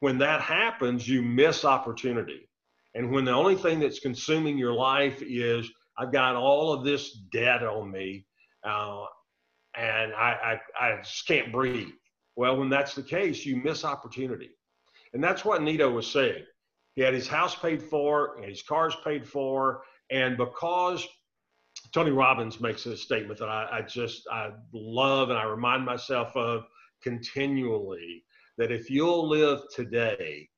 when 0.00 0.18
that 0.18 0.40
happens, 0.40 1.08
you 1.08 1.22
miss 1.22 1.64
opportunity. 1.64 2.48
And 2.94 3.10
when 3.10 3.24
the 3.24 3.32
only 3.32 3.56
thing 3.56 3.80
that's 3.80 4.00
consuming 4.00 4.58
your 4.58 4.72
life 4.72 5.22
is, 5.22 5.70
I've 5.98 6.12
got 6.12 6.36
all 6.36 6.72
of 6.72 6.84
this 6.84 7.12
debt 7.32 7.62
on 7.62 7.90
me, 7.90 8.26
uh, 8.64 9.04
and 9.76 10.12
I, 10.14 10.58
I, 10.80 10.86
I 10.86 10.96
just 11.02 11.26
can't 11.26 11.52
breathe. 11.52 11.92
Well, 12.36 12.56
when 12.56 12.70
that's 12.70 12.94
the 12.94 13.02
case, 13.02 13.44
you 13.44 13.56
miss 13.56 13.84
opportunity. 13.84 14.50
And 15.12 15.22
that's 15.22 15.44
what 15.44 15.62
Nido 15.62 15.90
was 15.90 16.10
saying. 16.10 16.44
He 16.94 17.02
had 17.02 17.14
his 17.14 17.28
house 17.28 17.54
paid 17.54 17.82
for, 17.82 18.36
and 18.36 18.44
his 18.44 18.62
cars 18.62 18.96
paid 19.04 19.26
for, 19.26 19.82
and 20.10 20.36
because 20.36 21.06
Tony 21.92 22.10
Robbins 22.10 22.60
makes 22.60 22.86
a 22.86 22.96
statement 22.96 23.38
that 23.38 23.48
I, 23.48 23.68
I 23.72 23.82
just 23.82 24.26
I 24.30 24.50
love 24.72 25.30
and 25.30 25.38
I 25.38 25.44
remind 25.44 25.84
myself 25.84 26.34
of 26.36 26.64
continually 27.02 28.24
that 28.58 28.70
if 28.70 28.90
you'll 28.90 29.28
live 29.28 29.62
today 29.74 30.48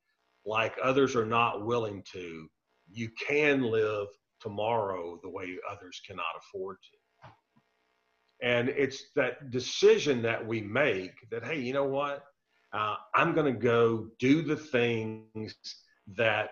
like 0.45 0.75
others 0.83 1.17
are 1.17 1.27
not 1.27 1.65
willing 1.65 2.03
to, 2.13 2.49
you 2.91 3.09
can 3.27 3.63
live 3.63 4.09
tomorrow 4.45 5.19
the 5.23 5.33
way 5.37 5.49
others 5.73 5.97
cannot 6.07 6.35
afford 6.39 6.77
to. 6.83 6.97
And 8.43 8.69
it's 8.69 9.01
that 9.17 9.51
decision 9.51 10.17
that 10.23 10.41
we 10.47 10.61
make 10.61 11.15
that, 11.31 11.43
hey, 11.45 11.61
you 11.67 11.73
know 11.73 11.91
what? 12.01 12.25
Uh, 12.79 12.97
I'm 13.15 13.35
going 13.35 13.51
to 13.53 13.59
go 13.59 14.09
do 14.19 14.43
the 14.43 14.57
things 14.57 15.55
that 16.17 16.51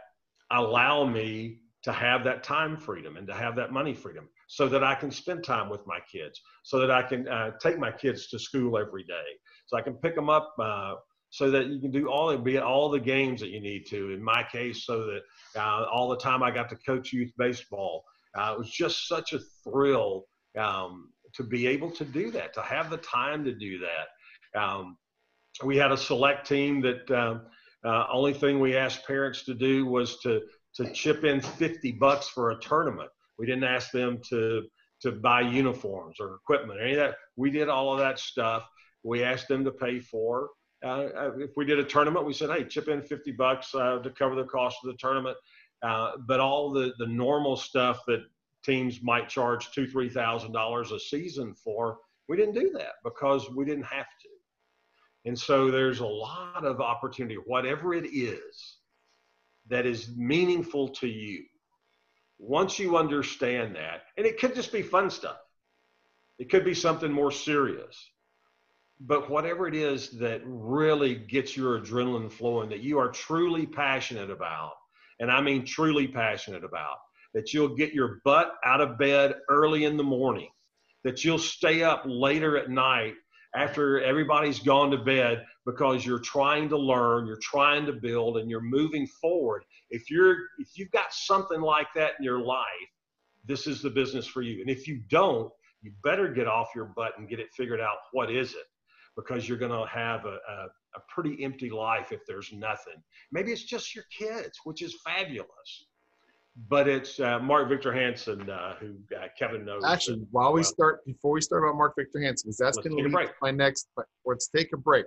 allow 0.51 1.05
me 1.05 1.59
to 1.83 1.93
have 1.93 2.25
that 2.25 2.45
time 2.45 2.77
freedom 2.77 3.17
and 3.17 3.27
to 3.27 3.35
have 3.35 3.57
that 3.57 3.73
money 3.73 3.95
freedom 3.95 4.29
so 4.47 4.69
that 4.69 4.85
I 4.85 4.95
can 4.95 5.11
spend 5.11 5.45
time 5.45 5.69
with 5.69 5.85
my 5.87 5.99
kids, 6.11 6.41
so 6.63 6.79
that 6.79 6.91
I 6.91 7.03
can 7.03 7.29
uh, 7.29 7.51
take 7.61 7.79
my 7.79 7.91
kids 7.91 8.29
to 8.29 8.39
school 8.39 8.79
every 8.79 9.05
day, 9.05 9.29
so 9.67 9.77
I 9.77 9.83
can 9.83 9.95
pick 9.95 10.15
them 10.15 10.31
up, 10.31 10.55
uh, 10.61 10.95
so 11.33 11.51
that 11.51 11.69
you 11.69 11.81
can 11.81 11.91
do 11.91 12.09
all 12.09 12.37
be 12.37 12.59
all 12.59 12.91
the 12.91 13.01
games 13.01 13.41
that 13.41 13.49
you 13.49 13.61
need 13.61 13.87
to. 13.87 14.11
In 14.11 14.23
my 14.23 14.45
case, 14.53 14.85
so 14.85 15.07
that 15.07 15.23
uh, 15.57 15.87
all 15.91 16.11
the 16.11 16.19
time 16.19 16.43
I 16.43 16.51
got 16.51 16.69
to 16.69 16.77
coach 16.77 17.11
youth 17.11 17.33
baseball, 17.39 18.05
uh, 18.39 18.53
it 18.53 18.59
was 18.59 18.71
just 18.71 19.09
such 19.09 19.33
a 19.33 19.41
thrill 19.65 20.27
um, 20.59 21.09
to 21.33 21.43
be 21.43 21.67
able 21.67 21.91
to 21.93 22.05
do 22.05 22.31
that, 22.33 22.53
to 22.53 22.61
have 22.61 22.91
the 22.91 22.99
time 22.99 23.47
to 23.47 23.55
do 23.55 23.79
that. 23.79 24.61
Um, 24.61 24.99
we 25.65 25.79
had 25.79 25.91
a 25.91 25.97
select 25.97 26.47
team 26.47 26.83
that 26.83 27.11
um, 27.11 27.47
uh, 27.83 28.05
only 28.13 28.35
thing 28.35 28.61
we 28.61 28.77
asked 28.77 29.07
parents 29.07 29.43
to 29.45 29.55
do 29.55 29.87
was 29.87 30.19
to 30.21 30.43
to 30.75 30.93
chip 30.93 31.25
in 31.25 31.41
50 31.41 31.93
bucks 31.93 32.29
for 32.29 32.51
a 32.51 32.61
tournament. 32.61 33.09
We 33.39 33.47
didn't 33.47 33.65
ask 33.65 33.91
them 33.91 34.21
to 34.29 34.65
to 35.01 35.13
buy 35.13 35.41
uniforms 35.41 36.17
or 36.21 36.35
equipment 36.35 36.79
or 36.79 36.83
any 36.83 36.93
of 36.93 36.99
that. 36.99 37.15
We 37.37 37.51
did 37.51 37.71
all 37.71 37.91
of 37.91 38.01
that 38.01 38.19
stuff. 38.19 38.69
We 39.03 39.25
asked 39.25 39.49
them 39.49 39.65
to 39.65 39.71
pay 39.71 39.99
for. 39.99 40.51
Uh, 40.85 41.31
if 41.39 41.57
we 41.57 41.65
did 41.65 41.79
a 41.79 41.85
tournament, 41.85 42.27
we 42.27 42.33
said, 42.33 42.51
"Hey, 42.51 42.65
chip 42.65 42.89
in 42.89 43.03
50 43.03 43.33
bucks 43.33 43.75
uh, 43.75 43.99
to 43.99 44.11
cover 44.11 44.35
the 44.35 44.45
cost 44.45 44.79
of 44.83 44.91
the 44.91 44.97
tournament." 44.99 45.37
Uh, 45.83 46.13
but 46.27 46.41
all 46.41 46.71
the 46.71 46.93
the 46.99 47.07
normal 47.07 47.57
stuff 47.57 48.01
that 48.07 48.25
teams 48.65 49.03
might 49.03 49.29
charge 49.29 49.71
two, 49.73 49.87
three 49.87 50.09
thousand 50.09 50.53
dollars 50.53 50.93
a 50.93 50.99
season 50.99 51.55
for, 51.55 51.99
we 52.29 52.37
didn't 52.37 52.55
do 52.55 52.71
that 52.75 52.95
because 53.05 53.51
we 53.51 53.65
didn't 53.65 53.85
have 53.85 54.07
to. 54.23 54.29
And 55.25 55.39
so 55.39 55.71
there's 55.71 56.01
a 56.01 56.07
lot 56.07 56.65
of 56.65 56.81
opportunity, 56.81 57.37
whatever 57.47 57.95
it 57.95 58.07
is 58.07 58.79
that 59.69 59.87
is 59.87 60.11
meaningful 60.17 60.89
to 60.89 61.07
you 61.07 61.45
once 62.39 62.79
you 62.79 62.97
understand 62.97 63.77
that, 63.77 64.03
and 64.17 64.27
it 64.27 64.39
could 64.39 64.55
just 64.55 64.73
be 64.73 64.83
fun 64.83 65.09
stuff, 65.11 65.39
it 66.39 66.51
could 66.51 66.65
be 66.65 66.75
something 66.75 67.13
more 67.13 67.31
serious. 67.31 68.11
But 69.05 69.29
whatever 69.29 69.67
it 69.67 69.75
is 69.75 70.11
that 70.21 70.43
really 70.45 71.17
gets 71.17 71.57
your 71.57 71.81
adrenaline 71.81 72.31
flowing, 72.31 72.69
that 72.71 72.83
you 72.83 72.99
are 72.99 73.11
truly 73.11 73.67
passionate 73.67 74.31
about, 74.31 74.75
and 75.19 75.31
I 75.31 75.41
mean 75.41 75.65
truly 75.65 76.07
passionate 76.07 76.63
about, 76.63 76.99
that 77.35 77.53
you'll 77.53 77.75
get 77.75 77.93
your 77.93 78.21
butt 78.25 78.55
out 78.65 78.81
of 78.81 78.99
bed 78.99 79.35
early 79.49 79.87
in 79.87 79.97
the 79.97 80.05
morning, 80.05 80.51
that 81.03 81.25
you'll 81.25 81.39
stay 81.39 81.83
up 81.83 82.05
later 82.07 82.57
at 82.57 82.71
night 82.71 83.15
after 83.57 84.01
everybody's 84.03 84.61
gone 84.61 84.93
to 84.93 84.99
bed 84.99 85.45
because 85.67 86.07
you're 86.07 86.21
trying 86.21 86.69
to 86.69 86.79
learn, 86.79 87.27
you're 87.27 87.41
trying 87.43 87.85
to 87.87 87.93
build, 87.93 88.39
and 88.39 88.49
you're 88.49 88.61
moving 88.61 89.07
forward. 89.21 89.65
If 89.91 90.11
you're 90.11 90.37
if 90.59 90.69
you've 90.77 90.93
got 90.93 91.13
something 91.13 91.61
like 91.61 91.89
that 91.97 92.13
in 92.21 92.25
your 92.25 92.41
life, 92.41 92.65
this 93.45 93.67
is 93.67 93.83
the 93.83 93.91
business 93.91 94.29
for 94.29 94.43
you. 94.43 94.61
And 94.61 94.71
if 94.71 94.87
you 94.87 95.03
don't, 95.09 95.53
you 95.83 95.93
better 96.05 96.29
get 96.33 96.47
off 96.47 96.69
your 96.75 96.85
butt 96.85 97.19
and 97.19 97.29
get 97.29 97.41
it 97.41 97.49
figured 97.53 97.81
out. 97.81 97.97
What 98.13 98.31
is 98.31 98.53
it? 98.53 98.65
Because 99.17 99.49
you're 99.49 99.59
going 99.59 99.73
to 99.73 99.87
have 99.87 100.25
a, 100.25 100.39
a, 100.49 100.67
a 100.97 101.01
pretty 101.09 101.45
empty 101.45 101.69
life 101.69 102.13
if 102.13 102.21
there's 102.27 102.51
nothing. 102.53 102.95
Maybe 103.31 103.53
it's 103.53 103.65
just 103.65 103.95
your 103.95 104.05
kids, 104.19 104.59
which 104.65 104.83
is 104.83 104.97
fabulous 105.05 105.87
but 106.69 106.89
it's 106.89 107.19
uh, 107.19 107.39
Mark 107.39 107.69
Victor 107.69 107.93
Hansen 107.93 108.49
uh, 108.49 108.75
who 108.77 108.95
uh, 109.17 109.29
Kevin 109.39 109.65
knows. 109.65 109.83
Actually, 109.87 110.27
while 110.31 110.53
we 110.53 110.63
start, 110.63 111.05
before 111.07 111.33
we 111.33 111.41
start 111.41 111.65
about 111.65 111.77
Mark 111.77 111.95
Victor 111.97 112.21
Hansen, 112.21 112.49
because 112.49 112.59
that's 112.59 112.77
going 112.77 112.97
to 112.97 113.03
lead 113.03 113.31
my 113.41 113.51
next. 113.51 113.89
Let's 114.27 114.49
take 114.49 114.73
a 114.75 114.77
break. 114.77 115.07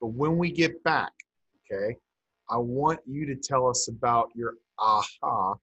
But 0.00 0.08
when 0.08 0.38
we 0.38 0.50
get 0.50 0.82
back, 0.84 1.12
okay, 1.70 1.96
I 2.50 2.56
want 2.58 3.00
you 3.06 3.26
to 3.26 3.36
tell 3.36 3.68
us 3.68 3.88
about 3.88 4.30
your 4.34 4.54
aha. 4.78 5.54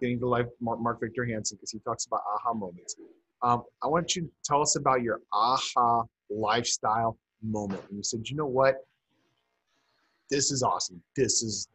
Getting 0.00 0.18
to 0.20 0.28
life, 0.28 0.46
Mark, 0.60 0.80
Mark 0.80 1.00
Victor 1.00 1.24
Hansen, 1.24 1.56
because 1.56 1.70
he 1.70 1.78
talks 1.80 2.06
about 2.06 2.20
aha 2.34 2.54
moments. 2.54 2.96
Um, 3.42 3.64
I 3.82 3.88
want 3.88 4.14
you 4.14 4.22
to 4.22 4.30
tell 4.44 4.62
us 4.62 4.76
about 4.76 5.02
your 5.02 5.20
aha 5.32 6.04
lifestyle 6.34 7.18
moment. 7.42 7.82
And 7.88 7.98
you 7.98 8.02
said, 8.02 8.28
you 8.28 8.36
know 8.36 8.46
what? 8.46 8.86
This 10.30 10.50
is 10.50 10.62
awesome. 10.62 11.02
This 11.16 11.42
is, 11.42 11.68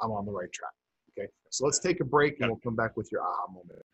I'm 0.00 0.10
on 0.10 0.26
the 0.26 0.32
right 0.32 0.52
track. 0.52 0.72
Okay, 1.18 1.28
so 1.50 1.64
let's 1.64 1.78
take 1.78 2.00
a 2.00 2.04
break 2.04 2.40
and 2.40 2.50
we'll 2.50 2.60
come 2.60 2.76
back 2.76 2.96
with 2.96 3.10
your 3.10 3.22
aha 3.22 3.46
moment. 3.48 3.84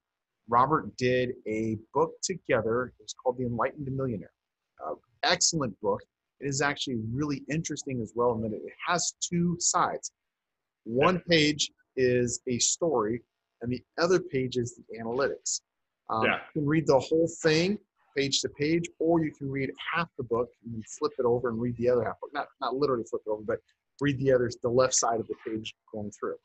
Robert 0.50 0.96
did 0.98 1.34
a 1.48 1.78
book 1.94 2.12
together. 2.24 2.94
It 3.00 3.04
was 3.04 3.14
called 3.14 3.38
The 3.38 3.46
Enlightened 3.46 3.88
Millionaire. 3.96 4.32
Uh, 4.86 4.96
excellent 5.24 5.80
book. 5.82 6.02
It 6.40 6.48
is 6.48 6.62
actually 6.62 6.98
really 7.14 7.44
interesting 7.50 8.02
as 8.02 8.14
well 8.16 8.34
in 8.34 8.42
that 8.42 8.54
it 8.54 8.62
has 8.88 9.14
two 9.22 9.56
sides. 9.60 10.12
One 10.86 11.20
page 11.30 11.72
is 11.96 12.42
a 12.48 12.58
story, 12.60 13.22
and 13.62 13.72
the 13.72 13.84
other 14.00 14.20
page 14.20 14.58
is 14.58 14.76
the 14.76 14.98
analytics. 14.98 15.62
Um, 16.10 16.26
yeah. 16.26 16.40
You 16.56 16.62
can 16.62 16.68
read 16.68 16.88
the 16.88 17.00
whole 17.00 17.30
thing 17.44 17.78
page 18.18 18.42
to 18.42 18.50
page, 18.50 18.86
or 19.00 19.24
you 19.24 19.32
can 19.32 19.50
read 19.52 19.70
half 19.94 20.10
the 20.18 20.24
book 20.24 20.50
and 20.66 20.74
then 20.74 20.84
flip 20.98 21.12
it 21.20 21.26
over 21.26 21.50
and 21.50 21.60
read 21.60 21.76
the 21.78 21.90
other 21.90 22.04
half. 22.04 22.16
Not 22.34 22.48
not 22.60 22.76
literally 22.76 23.04
flip 23.10 23.22
it 23.26 23.30
over, 23.30 23.44
but 23.46 23.60
read 24.02 24.18
the 24.18 24.32
other 24.32 24.50
the 24.64 24.70
left 24.70 24.96
side 24.96 25.20
of 25.20 25.28
the 25.28 25.36
page 25.46 25.76
going 25.94 26.12
through. 26.20 26.36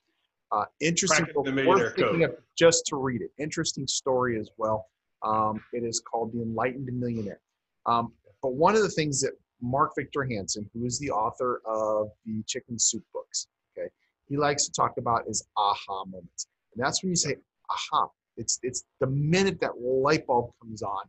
Uh, 0.55 0.65
interesting 0.81 1.27
book, 1.35 1.47
worth 1.67 1.97
picking 1.97 2.25
up 2.25 2.31
just 2.57 2.87
to 2.87 2.95
read 2.95 3.21
it. 3.23 3.31
Interesting 3.39 3.89
story 3.89 4.39
as 4.39 4.51
well. 4.57 4.87
Um, 5.25 5.61
it 5.73 5.83
is 5.83 6.01
called 6.01 6.33
The 6.33 6.43
Enlightened 6.43 6.89
Millionaire. 6.93 7.41
Um, 7.87 8.13
but 8.41 8.55
one 8.55 8.77
of 8.77 8.83
the 8.83 8.89
things 8.89 9.21
that 9.23 9.33
Mark 9.61 9.93
Victor 9.97 10.23
Hansen, 10.23 10.71
who 10.73 10.87
is 10.87 10.99
the 11.01 11.11
author 11.11 11.61
of 11.67 12.11
the 12.25 12.45
Chicken 12.47 12.79
Soup 12.79 13.03
books, 13.13 13.49
okay, 13.77 13.89
he 14.29 14.37
likes 14.37 14.67
to 14.67 14.73
talk 14.73 14.93
about 14.97 15.25
is 15.27 15.45
aha 15.57 16.05
moments, 16.05 16.47
and 16.73 16.85
that's 16.85 17.03
when 17.03 17.11
you 17.11 17.17
say 17.17 17.35
aha. 17.69 18.09
It's 18.37 18.61
it's 18.63 18.85
the 19.01 19.09
minute 19.09 19.61
that 19.61 19.81
light 19.81 20.25
bulb 20.25 20.53
comes 20.63 20.83
on 20.83 21.03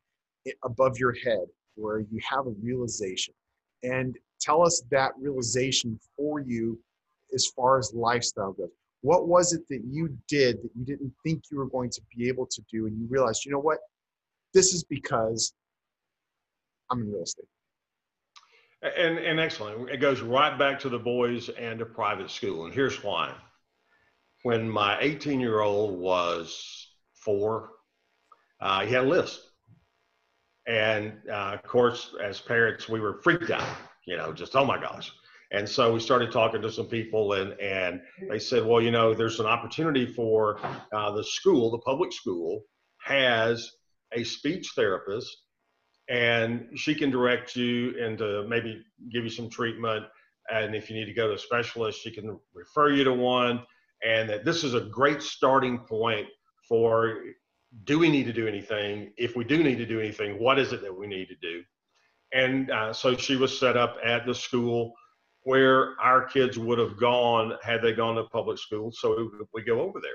above 0.64 0.98
your 0.98 1.14
head 1.24 1.46
where 1.76 2.00
you 2.00 2.20
have 2.28 2.48
a 2.48 2.54
realization, 2.64 3.36
and 3.84 4.18
tell 4.42 4.66
us 4.66 4.82
that 4.90 5.12
realization 5.20 6.00
for 6.18 6.40
you 6.40 6.80
as 7.34 7.46
far 7.56 7.78
as 7.78 7.94
lifestyle 7.94 8.54
goes 8.54 8.70
what 9.06 9.28
was 9.28 9.54
it 9.54 9.68
that 9.70 9.82
you 9.88 10.18
did 10.28 10.64
that 10.64 10.72
you 10.76 10.84
didn't 10.84 11.14
think 11.24 11.44
you 11.52 11.60
were 11.60 11.70
going 11.70 11.92
to 11.92 12.02
be 12.16 12.28
able 12.28 12.48
to 12.48 12.62
do? 12.72 12.88
And 12.88 12.98
you 13.00 13.06
realized 13.08 13.46
you 13.46 13.52
know 13.52 13.60
what? 13.60 13.78
This 14.54 14.74
is 14.74 14.84
because 14.84 15.54
i'm 16.90 17.02
in 17.02 17.12
real 17.12 17.22
estate. 17.22 17.46
And, 18.82 19.18
and 19.20 19.40
excellent. 19.40 19.90
It 19.90 19.98
goes 19.98 20.22
right 20.22 20.58
back 20.58 20.80
to 20.80 20.90
the 20.90 21.00
boys 21.00 21.50
and 21.50 21.80
to 21.80 21.86
private 21.86 22.30
school. 22.32 22.66
And 22.66 22.74
here's 22.74 23.04
why. 23.04 23.34
When 24.42 24.68
my 24.68 24.98
18 25.00 25.40
year 25.40 25.62
old 25.62 26.00
was 26.00 26.88
four 27.14 27.70
uh, 28.60 28.86
he 28.86 28.94
had 28.94 29.04
a 29.04 29.08
list. 29.08 29.42
And 30.66 31.14
uh, 31.30 31.52
of 31.54 31.64
course 31.64 32.16
as 32.24 32.42
parents 32.42 32.90
we 32.90 33.00
were 33.00 33.22
freaked 33.22 33.52
out 33.52 33.70
you 34.06 34.18
know 34.18 34.34
just 34.34 34.56
oh 34.56 34.66
my 34.66 34.80
gosh 34.80 35.12
and 35.56 35.70
so 35.70 35.94
we 35.94 36.02
started 36.02 36.34
talking 36.34 36.62
to 36.62 36.70
some 36.70 36.88
people, 36.88 37.34
and 37.34 37.58
and 37.62 38.02
they 38.30 38.40
said, 38.40 38.66
well, 38.66 38.82
you 38.82 38.92
know, 38.92 39.14
there's 39.14 39.40
an 39.40 39.46
opportunity 39.46 40.06
for 40.06 40.60
uh, 40.94 41.12
the 41.12 41.24
school, 41.24 41.72
the 41.72 41.78
public 41.80 42.12
school, 42.12 42.64
has 43.02 43.72
a 44.12 44.24
speech 44.26 44.74
therapist, 44.76 45.34
and 46.10 46.68
she 46.76 46.94
can 46.94 47.10
direct 47.10 47.56
you 47.56 47.92
into 47.92 48.46
maybe 48.50 48.84
give 49.10 49.24
you 49.24 49.30
some 49.30 49.50
treatment, 49.50 50.06
and 50.52 50.76
if 50.76 50.90
you 50.90 50.96
need 50.98 51.06
to 51.06 51.14
go 51.14 51.28
to 51.30 51.36
a 51.36 51.40
specialist, 51.40 52.02
she 52.02 52.12
can 52.12 52.38
refer 52.54 52.92
you 52.92 53.06
to 53.06 53.14
one, 53.14 53.64
and 54.04 54.30
that 54.30 54.44
this 54.44 54.66
is 54.66 54.74
a 54.74 54.82
great 54.82 55.22
starting 55.22 55.80
point 55.80 56.28
for 56.68 57.20
do 57.86 57.98
we 57.98 58.10
need 58.10 58.26
to 58.26 58.34
do 58.34 58.46
anything? 58.46 59.14
If 59.18 59.38
we 59.38 59.46
do 59.46 59.64
need 59.64 59.78
to 59.78 59.86
do 59.86 60.02
anything, 60.02 60.38
what 60.38 60.60
is 60.60 60.74
it 60.74 60.82
that 60.82 60.94
we 60.94 61.08
need 61.08 61.30
to 61.30 61.36
do? 61.42 61.64
And 62.34 62.72
uh, 62.72 62.92
so 62.92 63.16
she 63.16 63.38
was 63.38 63.58
set 63.58 63.78
up 63.78 63.96
at 64.04 64.26
the 64.26 64.36
school 64.36 64.94
where 65.46 65.94
our 66.02 66.26
kids 66.26 66.58
would 66.58 66.80
have 66.80 66.98
gone 66.98 67.54
had 67.64 67.82
they 67.82 67.94
gone 67.94 68.16
to 68.16 68.24
public 68.26 68.58
school. 68.58 68.92
So 68.92 69.30
we 69.54 69.64
go 69.64 69.80
over 69.80 70.02
there. 70.02 70.12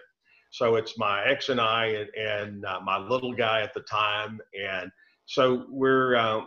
So 0.50 0.74
it's 0.74 0.98
my 0.98 1.24
ex 1.24 1.48
and 1.48 1.60
I 1.60 1.86
and, 1.86 2.10
and 2.16 2.64
uh, 2.66 2.80
my 2.84 2.98
little 2.98 3.32
guy 3.32 3.62
at 3.62 3.72
the 3.72 3.82
time, 3.82 4.40
and 4.60 4.90
so 5.26 5.66
we're 5.70 6.16
uh, 6.16 6.40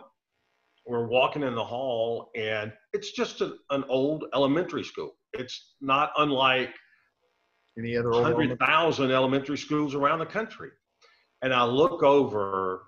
we're 0.86 1.06
walking 1.06 1.42
in 1.42 1.54
the 1.54 1.64
hall, 1.64 2.30
and 2.36 2.70
it's 2.92 3.12
just 3.12 3.40
a, 3.40 3.54
an 3.70 3.84
old 3.88 4.26
elementary 4.34 4.84
school. 4.84 5.12
It's 5.32 5.72
not 5.80 6.12
unlike 6.18 6.74
any 7.78 7.96
other 7.96 8.12
hundred 8.12 8.58
thousand 8.58 9.10
elementary 9.10 9.56
schools 9.56 9.94
around 9.94 10.18
the 10.18 10.26
country. 10.26 10.68
And 11.40 11.54
I 11.54 11.64
look 11.64 12.02
over, 12.02 12.82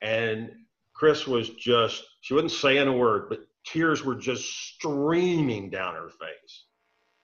and 0.00 0.50
Chris 0.94 1.26
was 1.26 1.50
just 1.50 2.02
she 2.22 2.32
wasn't 2.32 2.52
saying 2.52 2.88
a 2.88 2.92
word, 2.92 3.26
but 3.28 3.40
tears 3.64 4.04
were 4.04 4.14
just 4.14 4.44
streaming 4.44 5.70
down 5.70 5.94
her 5.94 6.08
face. 6.08 6.64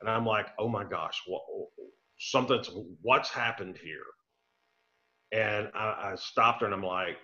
And 0.01 0.09
I'm 0.09 0.25
like, 0.25 0.47
oh 0.59 0.69
my 0.69 0.85
gosh, 0.85 1.23
what, 1.27 1.43
something's, 2.19 2.71
what's 3.03 3.31
happened 3.31 3.79
here? 3.83 4.05
And 5.33 5.69
I, 5.75 6.13
I, 6.13 6.15
stopped 6.17 6.61
her 6.61 6.67
and 6.67 6.75
I'm 6.75 6.83
like, 6.83 7.17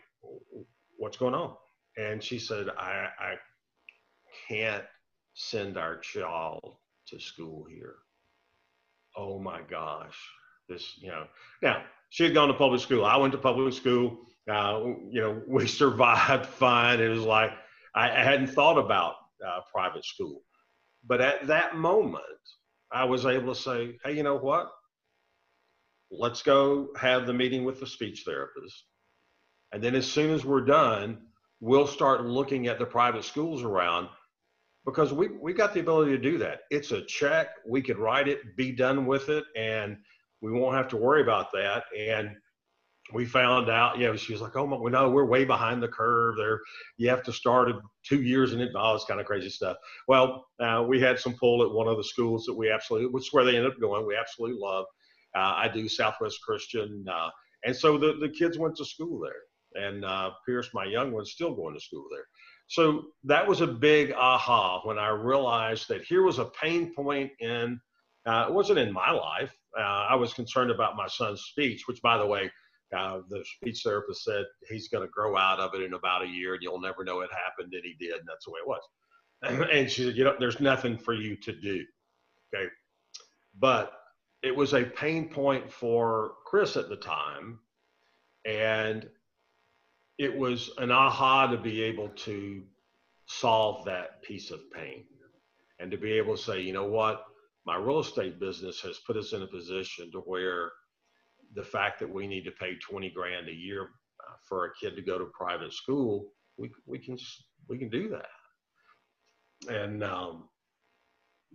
what's 0.98 1.16
going 1.16 1.34
on? 1.34 1.54
And 1.96 2.22
she 2.22 2.38
said, 2.38 2.68
I, 2.76 3.08
I 3.18 3.34
can't 4.48 4.84
send 5.34 5.78
our 5.78 5.98
child 5.98 6.76
to 7.08 7.20
school 7.20 7.66
here. 7.70 7.96
Oh 9.16 9.38
my 9.38 9.60
gosh. 9.70 10.18
This, 10.68 10.98
you 10.98 11.08
know, 11.08 11.26
now 11.62 11.82
she 12.10 12.24
had 12.24 12.34
gone 12.34 12.48
to 12.48 12.54
public 12.54 12.80
school. 12.80 13.04
I 13.04 13.16
went 13.16 13.32
to 13.32 13.38
public 13.38 13.72
school. 13.72 14.18
Uh, 14.50 14.80
you 15.10 15.20
know, 15.20 15.42
we 15.46 15.66
survived 15.68 16.46
fine. 16.46 17.00
It 17.00 17.08
was 17.08 17.20
like, 17.20 17.52
I, 17.94 18.10
I 18.10 18.24
hadn't 18.24 18.48
thought 18.48 18.78
about 18.78 19.14
uh, 19.46 19.60
private 19.74 20.04
school. 20.04 20.42
But 21.06 21.20
at 21.20 21.46
that 21.48 21.76
moment, 21.76 22.24
I 22.92 23.04
was 23.04 23.26
able 23.26 23.54
to 23.54 23.60
say, 23.60 23.98
hey, 24.04 24.14
you 24.16 24.22
know 24.24 24.38
what? 24.38 24.70
Let's 26.10 26.42
go 26.42 26.88
have 27.00 27.26
the 27.26 27.34
meeting 27.34 27.64
with 27.64 27.80
the 27.80 27.86
speech 27.86 28.22
therapist. 28.26 28.84
And 29.72 29.82
then 29.82 29.94
as 29.96 30.10
soon 30.10 30.32
as 30.32 30.44
we're 30.44 30.64
done, 30.64 31.18
we'll 31.60 31.86
start 31.88 32.24
looking 32.26 32.68
at 32.68 32.78
the 32.78 32.86
private 32.86 33.24
schools 33.24 33.62
around. 33.64 34.08
because 34.86 35.12
we 35.12 35.28
we 35.42 35.52
got 35.52 35.74
the 35.74 35.80
ability 35.80 36.12
to 36.12 36.18
do 36.18 36.38
that. 36.38 36.60
It's 36.70 36.92
a 36.92 37.04
check. 37.06 37.48
We 37.66 37.82
could 37.82 37.98
write 37.98 38.28
it, 38.28 38.56
be 38.56 38.72
done 38.72 39.06
with 39.06 39.28
it, 39.28 39.44
and 39.56 39.96
we 40.42 40.52
won't 40.52 40.76
have 40.76 40.88
to 40.88 40.96
worry 40.96 41.22
about 41.22 41.52
that. 41.52 41.84
And 41.98 42.36
we 43.12 43.26
found 43.26 43.68
out, 43.68 43.98
you 43.98 44.06
know, 44.06 44.16
she 44.16 44.32
was 44.32 44.40
like, 44.40 44.56
"Oh, 44.56 44.64
we 44.64 44.90
know 44.90 45.10
we're 45.10 45.26
way 45.26 45.44
behind 45.44 45.82
the 45.82 45.88
curve. 45.88 46.36
There, 46.36 46.60
you 46.96 47.08
have 47.10 47.22
to 47.24 47.32
start 47.32 47.70
two 48.02 48.22
years 48.22 48.52
in 48.52 48.60
it, 48.60 48.74
all 48.74 48.94
this 48.94 49.04
kind 49.04 49.20
of 49.20 49.26
crazy 49.26 49.50
stuff." 49.50 49.76
Well, 50.08 50.46
uh, 50.58 50.84
we 50.86 51.00
had 51.00 51.18
some 51.18 51.34
pull 51.34 51.62
at 51.62 51.70
one 51.70 51.86
of 51.86 51.96
the 51.96 52.04
schools 52.04 52.44
that 52.46 52.54
we 52.54 52.70
absolutely, 52.70 53.08
which 53.08 53.26
is 53.26 53.32
where 53.32 53.44
they 53.44 53.56
ended 53.56 53.72
up 53.72 53.80
going. 53.80 54.06
We 54.06 54.16
absolutely 54.16 54.58
love. 54.58 54.86
Uh, 55.36 55.52
I 55.56 55.68
do 55.68 55.88
Southwest 55.88 56.38
Christian, 56.42 57.04
uh, 57.10 57.28
and 57.64 57.76
so 57.76 57.98
the 57.98 58.14
the 58.20 58.28
kids 58.28 58.58
went 58.58 58.76
to 58.76 58.84
school 58.84 59.20
there, 59.20 59.84
and 59.84 60.04
uh, 60.04 60.30
Pierce, 60.46 60.70
my 60.72 60.84
young 60.84 61.12
one's 61.12 61.32
still 61.32 61.54
going 61.54 61.74
to 61.74 61.80
school 61.80 62.06
there. 62.10 62.24
So 62.68 63.08
that 63.24 63.46
was 63.46 63.60
a 63.60 63.66
big 63.66 64.12
aha 64.12 64.80
when 64.84 64.98
I 64.98 65.08
realized 65.08 65.88
that 65.88 66.04
here 66.04 66.22
was 66.22 66.38
a 66.38 66.46
pain 66.46 66.94
point 66.94 67.30
in. 67.40 67.78
Uh, 68.26 68.46
it 68.48 68.54
wasn't 68.54 68.78
in 68.78 68.90
my 68.90 69.10
life. 69.10 69.54
Uh, 69.78 69.82
I 69.82 70.14
was 70.14 70.32
concerned 70.32 70.70
about 70.70 70.96
my 70.96 71.06
son's 71.06 71.42
speech, 71.42 71.82
which, 71.86 72.00
by 72.00 72.16
the 72.16 72.24
way, 72.24 72.50
uh, 72.94 73.20
the 73.28 73.44
speech 73.44 73.82
therapist 73.82 74.24
said 74.24 74.44
he's 74.68 74.88
going 74.88 75.04
to 75.06 75.10
grow 75.10 75.36
out 75.36 75.60
of 75.60 75.74
it 75.74 75.82
in 75.82 75.94
about 75.94 76.22
a 76.22 76.28
year, 76.28 76.54
and 76.54 76.62
you'll 76.62 76.80
never 76.80 77.04
know 77.04 77.20
it 77.20 77.30
happened, 77.32 77.74
and 77.74 77.84
he 77.84 77.94
did, 77.98 78.18
and 78.18 78.28
that's 78.28 78.44
the 78.44 78.52
way 78.52 78.60
it 78.60 78.68
was. 78.68 78.82
And 79.72 79.90
she 79.90 80.04
said, 80.04 80.16
you 80.16 80.24
know, 80.24 80.34
there's 80.38 80.60
nothing 80.60 80.96
for 80.96 81.12
you 81.12 81.36
to 81.36 81.52
do. 81.52 81.84
Okay, 82.54 82.68
but 83.58 83.92
it 84.42 84.54
was 84.54 84.72
a 84.72 84.84
pain 84.84 85.28
point 85.28 85.70
for 85.70 86.34
Chris 86.46 86.76
at 86.76 86.88
the 86.88 86.96
time, 86.96 87.58
and 88.46 89.08
it 90.18 90.34
was 90.34 90.70
an 90.78 90.90
aha 90.90 91.46
to 91.48 91.58
be 91.58 91.82
able 91.82 92.08
to 92.08 92.62
solve 93.26 93.84
that 93.84 94.22
piece 94.22 94.50
of 94.50 94.70
pain 94.70 95.04
and 95.80 95.90
to 95.90 95.96
be 95.96 96.12
able 96.12 96.36
to 96.36 96.42
say, 96.42 96.60
you 96.60 96.72
know 96.72 96.84
what, 96.84 97.24
my 97.66 97.76
real 97.76 98.00
estate 98.00 98.38
business 98.38 98.80
has 98.80 98.98
put 99.06 99.16
us 99.16 99.32
in 99.32 99.42
a 99.42 99.46
position 99.46 100.10
to 100.12 100.18
where 100.20 100.70
the 101.54 101.62
fact 101.62 102.00
that 102.00 102.10
we 102.12 102.26
need 102.26 102.44
to 102.44 102.50
pay 102.50 102.76
20 102.76 103.10
grand 103.10 103.48
a 103.48 103.54
year 103.54 103.82
uh, 103.82 104.34
for 104.48 104.66
a 104.66 104.74
kid 104.80 104.96
to 104.96 105.02
go 105.02 105.18
to 105.18 105.26
private 105.26 105.72
school, 105.72 106.32
we, 106.58 106.70
we 106.86 106.98
can, 106.98 107.16
we 107.68 107.78
can 107.78 107.88
do 107.90 108.08
that. 108.08 108.26
And, 109.72 110.02
um, 110.04 110.48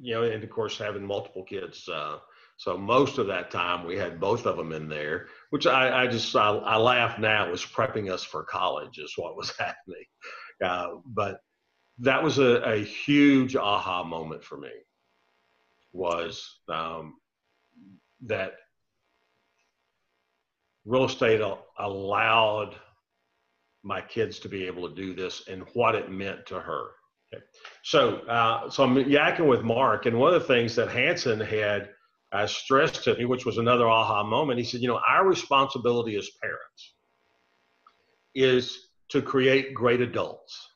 you 0.02 0.14
know, 0.14 0.24
and 0.24 0.44
of 0.44 0.50
course 0.50 0.78
having 0.78 1.06
multiple 1.06 1.44
kids, 1.44 1.88
uh, 1.90 2.18
so 2.60 2.78
most 2.78 3.20
of 3.20 3.28
that 3.28 3.52
time 3.52 3.88
we 3.88 3.96
had 3.96 4.20
both 4.20 4.46
of 4.46 4.58
them 4.58 4.74
in 4.74 4.90
there, 4.90 5.28
which 5.50 5.66
I, 5.66 6.04
I 6.04 6.08
just 6.08 6.36
I, 6.36 6.50
I 6.50 6.76
laugh 6.76 7.18
now. 7.18 7.48
It 7.48 7.52
was 7.52 7.66
prepping 7.66 8.12
us 8.12 8.22
for 8.22 8.44
college 8.44 8.98
is 8.98 9.14
what 9.16 9.38
was 9.38 9.54
happening, 9.60 10.04
uh, 10.62 11.00
but 11.06 11.40
that 12.00 12.22
was 12.22 12.38
a, 12.38 12.62
a 12.64 12.84
huge 12.84 13.56
aha 13.56 14.04
moment 14.04 14.44
for 14.44 14.58
me. 14.58 14.72
Was 15.94 16.60
um, 16.68 17.16
that 18.26 18.54
real 20.86 21.06
estate 21.06 21.42
allowed 21.78 22.76
my 23.84 24.02
kids 24.02 24.40
to 24.40 24.50
be 24.50 24.66
able 24.66 24.90
to 24.90 24.96
do 24.96 25.14
this 25.14 25.48
and 25.48 25.64
what 25.74 25.96
it 25.96 26.12
meant 26.12 26.46
to 26.48 26.60
her. 26.60 26.88
Okay. 27.34 27.44
So, 27.84 28.18
uh, 28.28 28.70
so 28.70 28.84
I'm 28.84 28.96
yakking 28.96 29.48
with 29.48 29.62
Mark, 29.62 30.06
and 30.06 30.18
one 30.18 30.34
of 30.34 30.42
the 30.42 30.48
things 30.48 30.76
that 30.76 30.90
Hansen 30.90 31.40
had 31.40 31.90
uh, 32.32 32.48
stressed 32.48 33.04
to 33.04 33.16
me, 33.16 33.26
which 33.26 33.46
was 33.46 33.58
another 33.58 33.88
aha 33.88 34.24
moment, 34.24 34.60
he 34.60 34.66
said, 34.66 34.82
you 34.82 34.88
know, 34.88 35.00
our 35.08 35.28
responsibility 35.28 36.16
as 36.16 36.30
parents 36.42 36.96
is 38.36 38.90
to 39.10 39.22
create 39.22 39.74
great 39.74 40.02
adults. 40.02 40.68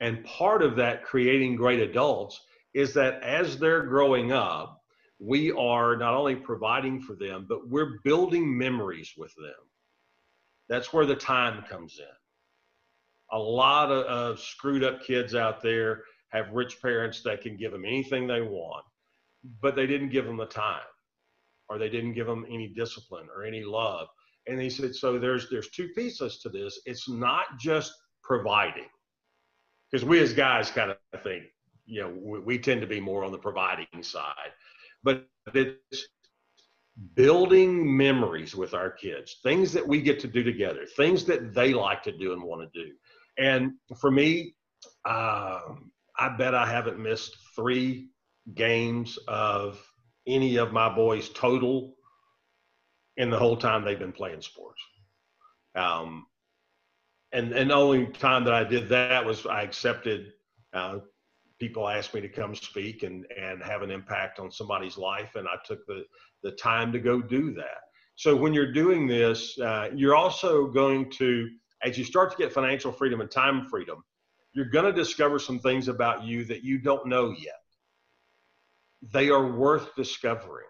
And 0.00 0.24
part 0.24 0.62
of 0.62 0.76
that 0.76 1.04
creating 1.04 1.56
great 1.56 1.80
adults 1.80 2.40
is 2.74 2.94
that 2.94 3.22
as 3.22 3.58
they're 3.58 3.82
growing 3.82 4.32
up, 4.32 4.77
we 5.18 5.50
are 5.52 5.96
not 5.96 6.14
only 6.14 6.36
providing 6.36 7.00
for 7.00 7.14
them, 7.14 7.46
but 7.48 7.68
we're 7.68 7.98
building 8.04 8.56
memories 8.56 9.14
with 9.16 9.34
them. 9.36 9.54
That's 10.68 10.92
where 10.92 11.06
the 11.06 11.16
time 11.16 11.64
comes 11.68 11.98
in. 11.98 12.04
A 13.32 13.38
lot 13.38 13.90
of, 13.90 14.04
of 14.06 14.40
screwed 14.40 14.84
up 14.84 15.02
kids 15.02 15.34
out 15.34 15.62
there 15.62 16.04
have 16.30 16.50
rich 16.52 16.80
parents 16.80 17.22
that 17.22 17.42
can 17.42 17.56
give 17.56 17.72
them 17.72 17.84
anything 17.84 18.26
they 18.26 18.42
want 18.42 18.84
but 19.60 19.76
they 19.76 19.86
didn't 19.86 20.10
give 20.10 20.24
them 20.24 20.36
the 20.36 20.46
time 20.46 20.80
or 21.68 21.78
they 21.78 21.88
didn't 21.88 22.14
give 22.14 22.26
them 22.26 22.46
any 22.50 22.68
discipline 22.68 23.26
or 23.34 23.44
any 23.44 23.62
love 23.62 24.08
and 24.46 24.60
he 24.60 24.70
said 24.70 24.94
so 24.94 25.18
there's 25.18 25.48
there's 25.50 25.70
two 25.70 25.88
pieces 25.94 26.38
to 26.38 26.48
this 26.48 26.80
it's 26.86 27.08
not 27.08 27.44
just 27.58 27.92
providing 28.22 28.88
because 29.90 30.04
we 30.04 30.20
as 30.20 30.32
guys 30.32 30.70
kind 30.70 30.90
of 30.90 31.22
think 31.22 31.44
you 31.86 32.00
know 32.00 32.14
we, 32.20 32.40
we, 32.40 32.58
tend 32.58 32.80
to 32.80 32.86
be 32.86 33.00
more 33.00 33.24
on 33.24 33.32
the 33.32 33.38
providing 33.38 33.86
side 34.02 34.52
but 35.02 35.26
it's 35.54 36.08
building 37.14 37.96
memories 37.96 38.54
with 38.56 38.74
our 38.74 38.90
kids 38.90 39.36
things 39.42 39.72
that 39.72 39.86
we 39.86 40.00
get 40.02 40.18
to 40.18 40.26
do 40.26 40.42
together 40.42 40.84
things 40.96 41.24
that 41.24 41.54
they 41.54 41.72
like 41.72 42.02
to 42.02 42.12
do 42.16 42.32
and 42.32 42.42
want 42.42 42.60
to 42.60 42.84
do 42.84 42.92
and 43.38 43.72
for 44.00 44.10
me 44.10 44.54
uh, 45.04 45.60
i 46.18 46.28
bet 46.36 46.54
i 46.54 46.66
haven't 46.66 46.98
missed 46.98 47.36
three 47.54 48.08
games 48.54 49.18
of 49.28 49.80
any 50.26 50.56
of 50.56 50.72
my 50.72 50.94
boys 50.94 51.28
total 51.30 51.94
in 53.16 53.30
the 53.30 53.38
whole 53.38 53.56
time 53.56 53.84
they've 53.84 53.98
been 53.98 54.12
playing 54.12 54.40
sports. 54.40 54.80
Um, 55.74 56.26
and 57.32 57.52
and 57.52 57.70
the 57.70 57.74
only 57.74 58.06
time 58.06 58.44
that 58.44 58.54
I 58.54 58.64
did 58.64 58.88
that 58.88 59.24
was 59.24 59.44
I 59.44 59.62
accepted. 59.62 60.32
Uh, 60.72 61.00
people 61.58 61.88
asked 61.88 62.14
me 62.14 62.20
to 62.20 62.28
come 62.28 62.54
speak 62.54 63.02
and 63.02 63.26
and 63.40 63.62
have 63.62 63.82
an 63.82 63.90
impact 63.90 64.38
on 64.38 64.50
somebody's 64.50 64.96
life, 64.96 65.34
and 65.34 65.46
I 65.48 65.56
took 65.64 65.86
the 65.86 66.04
the 66.42 66.52
time 66.52 66.92
to 66.92 66.98
go 66.98 67.20
do 67.20 67.52
that. 67.54 67.82
So 68.16 68.34
when 68.34 68.52
you're 68.52 68.72
doing 68.72 69.06
this, 69.06 69.58
uh, 69.60 69.90
you're 69.94 70.16
also 70.16 70.66
going 70.66 71.10
to, 71.12 71.48
as 71.84 71.96
you 71.96 72.04
start 72.04 72.32
to 72.32 72.36
get 72.36 72.52
financial 72.52 72.90
freedom 72.90 73.20
and 73.20 73.30
time 73.30 73.68
freedom, 73.68 74.02
you're 74.52 74.70
going 74.70 74.86
to 74.86 74.92
discover 74.92 75.38
some 75.38 75.60
things 75.60 75.86
about 75.86 76.24
you 76.24 76.44
that 76.46 76.64
you 76.64 76.78
don't 76.78 77.06
know 77.06 77.30
yet 77.30 77.60
they 79.02 79.30
are 79.30 79.52
worth 79.52 79.94
discovering. 79.94 80.66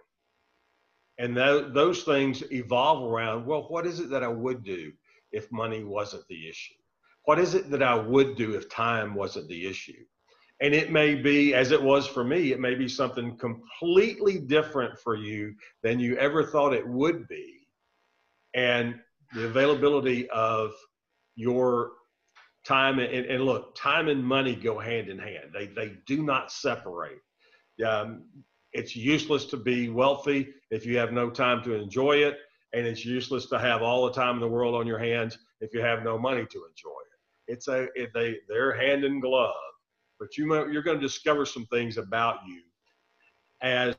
And 1.18 1.34
th- 1.34 1.72
those 1.72 2.04
things 2.04 2.42
evolve 2.52 3.10
around 3.10 3.46
well, 3.46 3.62
what 3.68 3.86
is 3.86 4.00
it 4.00 4.10
that 4.10 4.22
I 4.22 4.28
would 4.28 4.64
do 4.64 4.92
if 5.32 5.50
money 5.50 5.82
wasn't 5.82 6.26
the 6.28 6.48
issue? 6.48 6.74
What 7.24 7.38
is 7.38 7.54
it 7.54 7.70
that 7.70 7.82
I 7.82 7.94
would 7.94 8.36
do 8.36 8.54
if 8.54 8.68
time 8.68 9.14
wasn't 9.14 9.48
the 9.48 9.66
issue? 9.66 10.04
And 10.60 10.74
it 10.74 10.90
may 10.90 11.14
be, 11.14 11.54
as 11.54 11.70
it 11.70 11.80
was 11.80 12.06
for 12.06 12.24
me, 12.24 12.52
it 12.52 12.58
may 12.58 12.74
be 12.74 12.88
something 12.88 13.36
completely 13.36 14.38
different 14.38 14.98
for 14.98 15.14
you 15.14 15.54
than 15.82 16.00
you 16.00 16.16
ever 16.16 16.44
thought 16.44 16.74
it 16.74 16.86
would 16.86 17.28
be. 17.28 17.68
And 18.54 18.98
the 19.34 19.44
availability 19.46 20.28
of 20.30 20.72
your 21.36 21.92
time 22.66 22.98
and, 22.98 23.26
and 23.26 23.44
look, 23.44 23.74
time 23.74 24.08
and 24.08 24.22
money 24.24 24.56
go 24.56 24.78
hand 24.78 25.08
in 25.08 25.18
hand. 25.18 25.50
They, 25.54 25.66
they 25.66 25.94
do 26.06 26.22
not 26.22 26.50
separate. 26.50 27.20
Um, 27.86 28.24
it's 28.72 28.96
useless 28.96 29.44
to 29.46 29.56
be 29.56 29.88
wealthy 29.88 30.48
if 30.70 30.84
you 30.84 30.98
have 30.98 31.12
no 31.12 31.30
time 31.30 31.62
to 31.64 31.74
enjoy 31.74 32.16
it, 32.18 32.38
and 32.74 32.86
it's 32.86 33.04
useless 33.04 33.46
to 33.46 33.58
have 33.58 33.82
all 33.82 34.04
the 34.06 34.12
time 34.12 34.34
in 34.34 34.40
the 34.40 34.48
world 34.48 34.74
on 34.74 34.86
your 34.86 34.98
hands 34.98 35.38
if 35.60 35.72
you 35.72 35.80
have 35.80 36.02
no 36.02 36.18
money 36.18 36.44
to 36.46 36.66
enjoy 36.66 36.90
it. 36.90 37.52
It's 37.52 37.68
a 37.68 37.88
they 38.12 38.36
they're 38.48 38.76
hand 38.76 39.04
in 39.04 39.20
glove, 39.20 39.54
but 40.18 40.36
you 40.36 40.52
you're 40.70 40.82
going 40.82 40.98
to 40.98 41.06
discover 41.06 41.46
some 41.46 41.66
things 41.66 41.96
about 41.96 42.38
you 42.46 42.62
as 43.62 43.96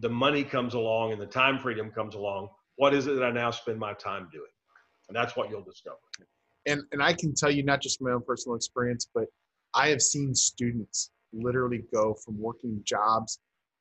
the 0.00 0.08
money 0.08 0.44
comes 0.44 0.74
along 0.74 1.12
and 1.12 1.20
the 1.20 1.26
time 1.26 1.58
freedom 1.58 1.90
comes 1.90 2.14
along. 2.14 2.48
What 2.76 2.94
is 2.94 3.06
it 3.06 3.14
that 3.14 3.24
I 3.24 3.30
now 3.30 3.50
spend 3.50 3.78
my 3.78 3.94
time 3.94 4.28
doing? 4.32 4.50
And 5.08 5.16
that's 5.16 5.36
what 5.36 5.50
you'll 5.50 5.62
discover. 5.62 5.96
And 6.66 6.82
and 6.92 7.02
I 7.02 7.12
can 7.12 7.34
tell 7.34 7.50
you 7.50 7.62
not 7.62 7.80
just 7.80 8.00
my 8.02 8.10
own 8.10 8.22
personal 8.22 8.56
experience, 8.56 9.08
but 9.14 9.26
I 9.74 9.88
have 9.88 10.02
seen 10.02 10.34
students 10.34 11.10
literally 11.32 11.84
go 11.92 12.14
from 12.14 12.40
working 12.40 12.80
jobs 12.84 13.38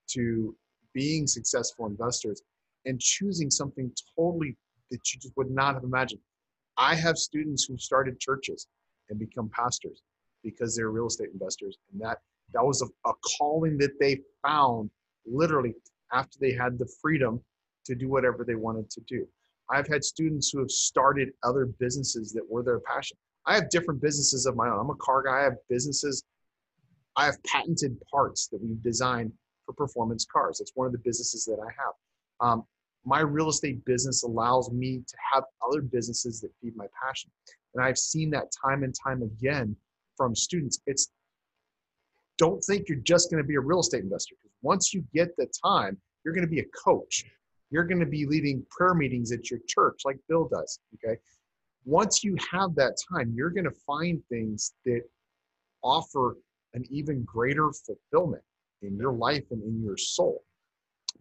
to 0.10 0.56
being 0.94 1.28
successful 1.28 1.88
investors 1.88 2.42
and 2.86 3.00
choosing 3.00 3.50
something 3.50 3.92
totally 4.18 4.56
that 4.92 5.00
you 5.14 5.20
just 5.20 5.36
would 5.36 5.50
not 5.50 5.74
have 5.74 5.84
imagined. 5.84 6.22
I 6.78 6.96
have 6.96 7.18
students 7.18 7.66
who 7.66 7.78
started 7.78 8.20
churches 8.20 8.68
and 9.10 9.18
become 9.18 9.50
pastors 9.50 10.02
because 10.46 10.76
they're 10.76 10.92
real 10.92 11.08
estate 11.08 11.30
investors, 11.34 11.78
and 11.92 12.02
that 12.02 12.20
that 12.54 12.64
was 12.64 12.82
a, 12.82 13.10
a 13.10 13.14
calling 13.38 13.78
that 13.80 14.00
they 14.00 14.22
found 14.46 14.90
literally 15.26 15.74
after 16.14 16.38
they 16.40 16.54
had 16.54 16.78
the 16.78 16.90
freedom 17.02 17.42
to 17.86 17.96
do 17.96 18.08
whatever 18.08 18.46
they 18.46 18.56
wanted 18.56 18.90
to 18.92 19.02
do. 19.02 19.28
I've 19.70 19.88
had 19.88 20.04
students 20.04 20.52
who 20.52 20.60
have 20.60 20.72
started 20.72 21.30
other 21.44 21.66
businesses 21.66 22.32
that 22.34 22.44
were 22.48 22.64
their 22.64 22.80
passion. 22.80 23.18
I 23.48 23.56
have 23.56 23.70
different 23.70 24.02
businesses 24.02 24.46
of 24.46 24.56
my 24.56 24.70
own. 24.70 24.80
I'm 24.80 24.90
a 24.90 24.96
car 24.96 25.24
guy. 25.24 25.40
I 25.40 25.44
have 25.44 25.58
businesses 25.68 26.24
I 27.16 27.26
have 27.26 27.42
patented 27.44 27.98
parts 28.12 28.48
that 28.48 28.62
we've 28.62 28.82
designed 28.82 29.32
for 29.66 29.74
performance 29.74 30.26
cars. 30.26 30.60
That's 30.60 30.72
one 30.76 30.86
of 30.86 30.92
the 30.92 31.00
businesses 31.00 31.46
that 31.46 31.60
I 31.60 31.72
have. 31.78 31.94
Um, 32.42 32.64
my 33.06 33.22
real 33.22 33.50
estate 33.50 33.86
business 33.86 34.24
allows 34.24 34.72
me 34.72 35.02
to 35.08 35.18
have 35.32 35.44
other 35.66 35.82
businesses 35.82 36.42
that 36.42 36.52
feed 36.62 36.76
my 36.76 36.88
passion. 37.02 37.32
And 37.74 37.84
I've 37.84 37.98
seen 37.98 38.30
that 38.32 38.52
time 38.64 38.84
and 38.84 38.94
time 38.94 39.22
again 39.22 39.76
from 40.16 40.36
students. 40.36 40.80
It's 40.86 41.12
don't 42.38 42.62
think 42.64 42.90
you're 42.90 43.00
just 43.00 43.32
going 43.32 43.42
to 43.42 43.48
be 43.48 43.56
a 43.56 43.60
real 43.60 43.80
estate 43.80 44.04
investor 44.04 44.36
because 44.42 44.56
once 44.62 44.94
you 44.94 45.04
get 45.14 45.30
the 45.38 45.48
time, 45.64 45.98
you're 46.24 46.34
going 46.34 46.46
to 46.46 46.50
be 46.50 46.60
a 46.60 46.66
coach. 46.84 47.24
You're 47.72 47.86
going 47.86 48.00
to 48.00 48.06
be 48.06 48.26
leading 48.26 48.66
prayer 48.70 48.94
meetings 48.94 49.32
at 49.32 49.50
your 49.50 49.60
church 49.68 50.02
like 50.06 50.18
Bill 50.28 50.50
does. 50.52 50.80
Okay. 50.96 51.18
Once 51.86 52.24
you 52.24 52.36
have 52.52 52.76
that 52.76 52.98
time, 53.12 53.34
you're 53.36 53.52
going 53.52 53.66
to 53.66 53.76
find 53.86 54.22
things 54.30 54.74
that 54.86 55.02
offer 55.84 56.36
an 56.74 56.84
even 56.90 57.24
greater 57.24 57.72
fulfillment 57.72 58.44
in 58.82 58.98
your 58.98 59.14
life 59.14 59.44
and 59.52 59.64
in 59.64 59.82
your 59.84 59.98
soul 59.98 60.44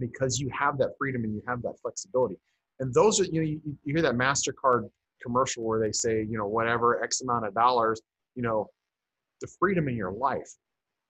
because 0.01 0.40
you 0.40 0.51
have 0.51 0.78
that 0.78 0.90
freedom 0.99 1.22
and 1.24 1.34
you 1.34 1.42
have 1.47 1.62
that 1.62 1.74
flexibility. 1.80 2.36
And 2.80 2.92
those 2.92 3.20
are, 3.20 3.24
you 3.24 3.40
know, 3.40 3.47
you, 3.47 3.61
you 3.84 3.95
hear 3.95 4.03
that 4.03 4.14
MasterCard 4.14 4.88
commercial 5.22 5.64
where 5.64 5.80
they 5.80 5.92
say, 5.92 6.22
you 6.28 6.36
know, 6.36 6.47
whatever 6.47 7.03
X 7.03 7.20
amount 7.20 7.47
of 7.47 7.55
dollars, 7.55 8.01
you 8.34 8.42
know, 8.42 8.68
the 9.45 9.53
freedom 9.59 9.88
in 9.88 9.97
your 9.97 10.12
life, 10.12 10.51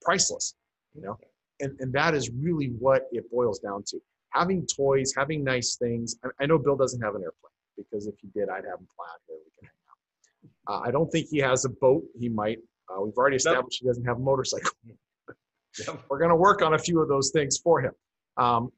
priceless, 0.03 0.55
you 0.95 1.03
know, 1.03 1.17
and, 1.61 1.79
and 1.81 1.93
that 1.93 2.15
is 2.15 2.31
really 2.31 2.73
what 2.79 3.03
it 3.13 3.31
boils 3.31 3.61
down 3.61 3.85
to. 3.87 3.99
Having 4.31 4.67
toys, 4.67 5.13
having 5.17 5.45
nice 5.45 5.77
things. 5.77 6.17
I, 6.25 6.29
I 6.43 6.47
know 6.47 6.59
Bill 6.59 6.77
doesn't 6.77 7.01
have 7.01 7.15
an 7.15 7.23
airplane 7.23 7.53
because 7.77 8.09
if 8.09 8.15
he 8.21 8.29
did, 8.35 8.49
I'd 8.49 8.65
have 8.65 8.81
him 8.81 8.89
fly 8.97 9.07
out 9.13 9.21
here. 9.29 9.37
We 9.45 9.53
can 9.59 9.69
hang 9.69 10.75
out. 10.75 10.83
Uh, 10.83 10.89
I 10.89 10.91
don't 10.91 11.09
think 11.11 11.29
he 11.31 11.39
has 11.39 11.65
a 11.65 11.69
boat. 11.69 12.03
He 12.19 12.29
might. 12.29 12.59
Uh, 12.89 13.03
we've 13.03 13.15
already 13.15 13.37
established 13.37 13.81
he 13.81 13.87
doesn't 13.87 14.05
have 14.05 14.17
a 14.17 14.21
motorcycle. 14.21 14.73
We're 16.09 16.19
going 16.19 16.31
to 16.31 16.37
work 16.37 16.63
on 16.63 16.75
a 16.75 16.79
few 16.79 17.01
of 17.01 17.09
those 17.09 17.31
things 17.31 17.59
for 17.59 17.81
him. 17.81 17.93
Um, 18.37 18.73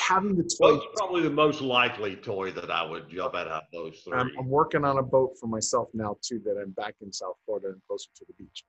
having 0.00 0.36
the 0.36 0.42
toy. 0.42 0.72
That's 0.72 0.86
probably 0.96 1.22
the 1.22 1.30
most 1.30 1.60
likely 1.60 2.16
toy 2.16 2.50
that 2.52 2.70
I 2.70 2.82
would 2.82 3.08
jump 3.08 3.34
at 3.34 3.46
out 3.46 3.64
of 3.64 3.70
those 3.72 4.00
3 4.00 4.18
I'm, 4.18 4.30
I'm 4.38 4.48
working 4.48 4.84
on 4.84 4.98
a 4.98 5.02
boat 5.02 5.36
for 5.38 5.46
myself 5.46 5.88
now 5.94 6.16
too. 6.22 6.40
That 6.44 6.58
I'm 6.60 6.70
back 6.70 6.94
in 7.00 7.12
South 7.12 7.36
Florida 7.44 7.68
and 7.68 7.80
closer 7.86 8.08
to 8.16 8.24
the 8.26 8.34
beach. 8.34 8.64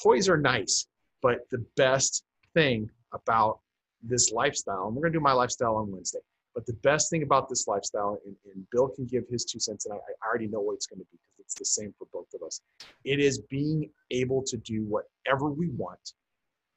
Toys 0.00 0.28
are 0.28 0.36
nice, 0.36 0.86
but 1.20 1.40
the 1.50 1.64
best 1.76 2.24
thing 2.54 2.90
about 3.12 3.60
this 4.02 4.32
lifestyle, 4.32 4.86
and 4.86 4.96
we're 4.96 5.02
going 5.02 5.12
to 5.12 5.18
do 5.18 5.22
my 5.22 5.32
lifestyle 5.32 5.76
on 5.76 5.90
Wednesday. 5.90 6.20
But 6.54 6.66
the 6.66 6.74
best 6.74 7.08
thing 7.08 7.22
about 7.22 7.48
this 7.48 7.66
lifestyle, 7.66 8.18
and, 8.26 8.36
and 8.52 8.66
Bill 8.70 8.88
can 8.88 9.06
give 9.06 9.24
his 9.30 9.44
two 9.44 9.58
cents, 9.58 9.86
and 9.86 9.94
I, 9.94 9.96
I 9.96 10.28
already 10.28 10.48
know 10.48 10.60
what 10.60 10.74
it's 10.74 10.86
going 10.86 11.00
to 11.00 11.06
be 11.10 11.18
because 11.18 11.44
it's 11.44 11.54
the 11.54 11.64
same 11.64 11.94
for 11.98 12.06
both 12.12 12.26
of 12.34 12.42
us. 12.46 12.60
It 13.04 13.20
is 13.20 13.38
being 13.48 13.90
able 14.10 14.42
to 14.42 14.56
do 14.58 14.84
whatever 14.84 15.50
we 15.50 15.68
want, 15.70 16.12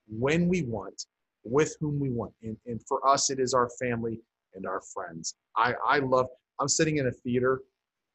when 0.07 0.47
we 0.47 0.61
want, 0.61 1.05
with 1.45 1.77
whom 1.79 1.99
we 1.99 2.09
want. 2.09 2.33
And, 2.43 2.57
and 2.65 2.81
for 2.87 3.07
us, 3.07 3.29
it 3.29 3.39
is 3.39 3.53
our 3.53 3.69
family 3.79 4.19
and 4.55 4.65
our 4.65 4.81
friends. 4.93 5.35
I, 5.55 5.75
I 5.87 5.99
love, 5.99 6.27
I'm 6.59 6.67
sitting 6.67 6.97
in 6.97 7.07
a 7.07 7.11
theater 7.11 7.61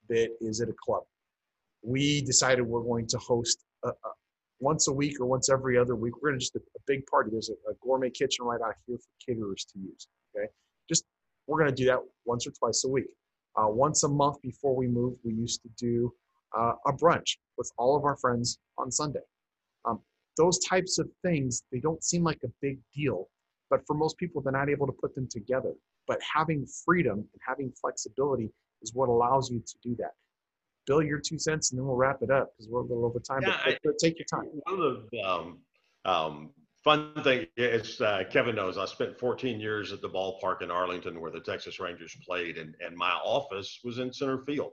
that 0.09 0.31
is 0.41 0.61
at 0.61 0.69
a 0.69 0.75
club. 0.85 1.05
We 1.83 2.21
decided 2.23 2.63
we're 2.63 2.83
going 2.83 3.07
to 3.07 3.19
host 3.19 3.65
a, 3.85 3.89
a, 3.89 3.93
once 4.59 4.89
a 4.89 4.93
week 4.93 5.21
or 5.21 5.27
once 5.27 5.49
every 5.49 5.79
other 5.79 5.97
week. 5.97 6.15
We're 6.21 6.31
going 6.31 6.41
to 6.41 6.45
just 6.45 6.57
a, 6.57 6.59
a 6.59 6.81
big 6.87 7.07
party. 7.07 7.31
There's 7.31 7.51
a, 7.51 7.73
gourmet 7.83 8.11
kitchen 8.11 8.45
right 8.45 8.61
out 8.61 8.75
here 8.87 8.99
for 8.99 9.27
caterers 9.27 9.65
to 9.73 9.79
use. 9.79 10.09
Okay. 10.37 10.49
Just, 10.89 11.05
we're 11.47 11.59
going 11.59 11.71
to 11.71 11.77
do 11.77 11.87
that 11.87 12.01
once 12.25 12.47
or 12.47 12.51
twice 12.51 12.85
a 12.85 12.89
week. 12.89 13.07
Uh, 13.57 13.69
once 13.69 14.03
a 14.03 14.09
month 14.09 14.41
before 14.43 14.75
we 14.77 14.87
moved, 14.87 15.19
we 15.25 15.33
used 15.33 15.63
to 15.63 15.69
do 15.77 16.13
uh, 16.59 16.73
a 16.87 16.93
brunch 16.93 17.37
with 17.57 17.71
all 17.79 17.97
of 17.97 18.05
our 18.05 18.17
friends 18.17 18.59
on 18.79 18.91
Sunday. 18.91 19.21
Um, 19.85 20.01
those 20.41 20.59
types 20.61 20.99
of 20.99 21.07
things, 21.23 21.63
they 21.71 21.81
don't 21.81 22.03
seem 22.03 22.25
like 22.25 22.39
a 22.45 22.49
big 22.63 22.79
deal, 22.95 23.29
but 23.69 23.81
for 23.87 23.95
most 23.95 24.17
people, 24.17 24.41
they're 24.41 24.53
not 24.53 24.71
able 24.71 24.87
to 24.87 24.93
put 24.93 25.15
them 25.15 25.29
together. 25.31 25.75
But 26.09 26.19
having 26.35 26.67
freedom 26.85 27.19
and 27.19 27.41
having 27.47 27.71
flexibility 27.79 28.51
is 28.81 28.95
what 28.95 29.11
allows 29.11 29.51
you 29.51 29.61
to 29.61 29.75
do 29.83 29.95
that. 29.97 30.13
Bill, 30.87 31.03
your 31.03 31.21
two 31.21 31.39
cents, 31.39 31.71
and 31.71 31.79
then 31.79 31.87
we'll 31.87 31.97
wrap 31.97 32.23
it 32.23 32.31
up 32.31 32.53
because 32.57 32.71
we're 32.71 32.81
a 32.81 32.85
little 32.85 33.05
over 33.05 33.21
time. 33.21 33.43
Yeah, 33.43 33.59
but, 33.67 33.79
but 33.85 33.99
take 34.03 34.19
your 34.19 34.25
time. 34.25 34.49
One 34.65 34.81
of 34.81 35.11
the 35.13 35.21
um, 35.21 35.59
um, 36.07 36.51
fun 36.83 37.13
thing 37.23 37.47
is 37.59 38.01
uh, 38.01 38.23
Kevin 38.31 38.57
knows 38.57 38.79
I 38.79 38.87
spent 38.87 39.19
14 39.19 39.61
years 39.61 39.93
at 39.93 40.01
the 40.01 40.09
ballpark 40.09 40.63
in 40.63 40.71
Arlington 40.71 41.21
where 41.21 41.31
the 41.31 41.41
Texas 41.41 41.79
Rangers 41.79 42.17
played, 42.27 42.57
and, 42.57 42.75
and 42.81 42.97
my 42.97 43.11
office 43.11 43.79
was 43.85 43.99
in 43.99 44.11
center 44.11 44.43
field. 44.47 44.73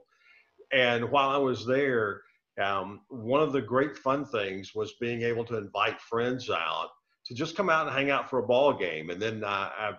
And 0.72 1.10
while 1.10 1.28
I 1.28 1.36
was 1.36 1.66
there, 1.66 2.22
um, 2.58 3.00
one 3.08 3.40
of 3.40 3.52
the 3.52 3.60
great 3.60 3.96
fun 3.96 4.24
things 4.24 4.74
was 4.74 4.94
being 5.00 5.22
able 5.22 5.44
to 5.44 5.56
invite 5.56 6.00
friends 6.00 6.50
out 6.50 6.88
to 7.26 7.34
just 7.34 7.56
come 7.56 7.70
out 7.70 7.86
and 7.86 7.96
hang 7.96 8.10
out 8.10 8.28
for 8.28 8.38
a 8.38 8.46
ball 8.46 8.72
game. 8.72 9.10
And 9.10 9.20
then 9.20 9.44
I, 9.44 9.92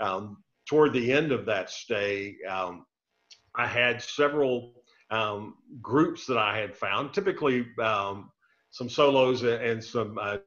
um, 0.00 0.42
toward 0.68 0.92
the 0.92 1.12
end 1.12 1.32
of 1.32 1.46
that 1.46 1.70
stay, 1.70 2.36
um, 2.48 2.84
I 3.54 3.66
had 3.66 4.02
several 4.02 4.82
um, 5.10 5.54
groups 5.80 6.26
that 6.26 6.38
I 6.38 6.58
had 6.58 6.76
found, 6.76 7.14
typically 7.14 7.66
um, 7.80 8.30
some 8.70 8.90
solos 8.90 9.42
and 9.42 9.82
some 9.82 10.18
uh, 10.20 10.38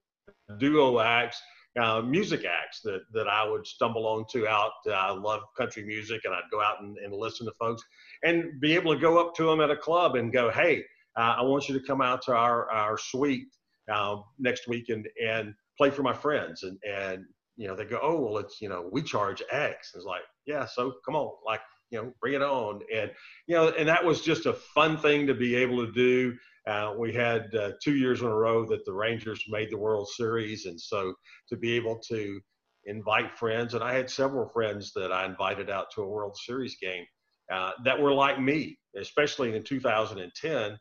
duo 0.57 0.99
acts. 0.99 1.41
Uh, 1.79 2.01
music 2.01 2.45
acts 2.45 2.81
that, 2.81 3.01
that 3.13 3.27
I 3.27 3.47
would 3.47 3.65
stumble 3.65 4.05
onto 4.05 4.47
out. 4.47 4.71
Uh, 4.87 4.91
I 4.91 5.11
love 5.11 5.43
country 5.55 5.83
music, 5.85 6.21
and 6.25 6.33
I'd 6.33 6.49
go 6.51 6.61
out 6.61 6.81
and, 6.81 6.97
and 6.97 7.13
listen 7.13 7.45
to 7.45 7.53
folks 7.53 7.83
and 8.23 8.59
be 8.59 8.73
able 8.73 8.93
to 8.93 8.99
go 8.99 9.19
up 9.19 9.35
to 9.35 9.43
them 9.43 9.61
at 9.61 9.69
a 9.69 9.77
club 9.77 10.15
and 10.15 10.33
go, 10.33 10.49
"Hey, 10.49 10.83
uh, 11.17 11.35
I 11.37 11.41
want 11.41 11.67
you 11.67 11.77
to 11.77 11.85
come 11.85 12.01
out 12.01 12.21
to 12.23 12.33
our, 12.33 12.69
our 12.71 12.97
suite 12.97 13.47
uh, 13.91 14.17
next 14.37 14.67
week 14.67 14.89
and, 14.89 15.07
and 15.23 15.53
play 15.77 15.89
for 15.89 16.03
my 16.03 16.13
friends. 16.13 16.63
And, 16.63 16.77
and, 16.87 17.25
you 17.57 17.67
know, 17.67 17.75
they 17.75 17.85
go, 17.85 17.99
oh, 18.01 18.19
well, 18.19 18.37
it's, 18.37 18.61
you 18.61 18.69
know, 18.69 18.87
we 18.91 19.01
charge 19.01 19.43
X. 19.51 19.91
It's 19.95 20.05
like, 20.05 20.21
yeah, 20.45 20.65
so 20.65 20.93
come 21.05 21.15
on, 21.15 21.31
like, 21.45 21.61
you 21.91 22.01
know, 22.01 22.13
bring 22.21 22.35
it 22.35 22.41
on. 22.41 22.81
And, 22.93 23.11
you 23.47 23.55
know, 23.55 23.69
and 23.69 23.87
that 23.89 24.03
was 24.03 24.21
just 24.21 24.45
a 24.45 24.53
fun 24.53 24.97
thing 24.97 25.27
to 25.27 25.33
be 25.33 25.55
able 25.55 25.85
to 25.85 25.91
do. 25.91 26.37
Uh, 26.67 26.93
we 26.97 27.11
had 27.11 27.53
uh, 27.55 27.71
two 27.83 27.95
years 27.95 28.21
in 28.21 28.27
a 28.27 28.35
row 28.35 28.65
that 28.67 28.85
the 28.85 28.93
Rangers 28.93 29.43
made 29.49 29.71
the 29.71 29.77
World 29.77 30.07
Series. 30.07 30.65
And 30.65 30.79
so 30.79 31.13
to 31.49 31.57
be 31.57 31.73
able 31.73 31.99
to 32.09 32.39
invite 32.85 33.37
friends, 33.37 33.73
and 33.73 33.83
I 33.83 33.93
had 33.93 34.09
several 34.09 34.47
friends 34.47 34.93
that 34.93 35.11
I 35.11 35.25
invited 35.25 35.69
out 35.69 35.87
to 35.95 36.03
a 36.03 36.07
World 36.07 36.37
Series 36.37 36.77
game 36.77 37.05
uh, 37.51 37.71
that 37.83 37.99
were 37.99 38.13
like 38.13 38.39
me, 38.39 38.77
especially 38.95 39.55
in 39.55 39.63
2010 39.63 40.77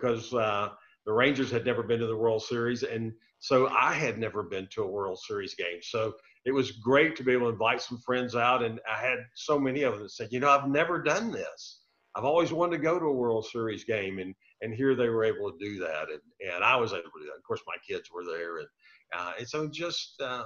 because 0.00 0.32
uh, 0.34 0.70
the 1.04 1.12
Rangers 1.12 1.50
had 1.50 1.64
never 1.64 1.82
been 1.82 2.00
to 2.00 2.06
the 2.06 2.16
World 2.16 2.42
Series, 2.42 2.82
and 2.82 3.12
so 3.38 3.68
I 3.68 3.92
had 3.92 4.18
never 4.18 4.42
been 4.42 4.68
to 4.72 4.82
a 4.82 4.90
World 4.90 5.18
Series 5.18 5.54
game. 5.54 5.80
So 5.82 6.14
it 6.44 6.52
was 6.52 6.72
great 6.72 7.16
to 7.16 7.24
be 7.24 7.32
able 7.32 7.46
to 7.46 7.52
invite 7.52 7.82
some 7.82 7.98
friends 7.98 8.34
out, 8.34 8.62
and 8.62 8.80
I 8.90 9.00
had 9.00 9.18
so 9.34 9.58
many 9.58 9.82
of 9.82 9.94
them 9.94 10.02
that 10.02 10.10
said, 10.10 10.28
"You 10.30 10.40
know, 10.40 10.50
I've 10.50 10.68
never 10.68 11.02
done 11.02 11.30
this. 11.30 11.80
I've 12.14 12.24
always 12.24 12.52
wanted 12.52 12.78
to 12.78 12.82
go 12.82 12.98
to 12.98 13.06
a 13.06 13.12
World 13.12 13.46
Series 13.46 13.84
game," 13.84 14.18
and 14.18 14.34
and 14.62 14.74
here 14.74 14.94
they 14.94 15.08
were 15.08 15.24
able 15.24 15.52
to 15.52 15.58
do 15.58 15.78
that, 15.80 16.08
and 16.10 16.20
and 16.54 16.64
I 16.64 16.76
was 16.76 16.92
able 16.92 17.02
to 17.02 17.20
do 17.20 17.26
that. 17.26 17.36
Of 17.36 17.44
course, 17.46 17.62
my 17.66 17.76
kids 17.88 18.10
were 18.12 18.24
there, 18.24 18.58
and 18.58 18.68
uh, 19.16 19.32
and 19.38 19.48
so 19.48 19.68
just. 19.68 20.20
Uh, 20.20 20.44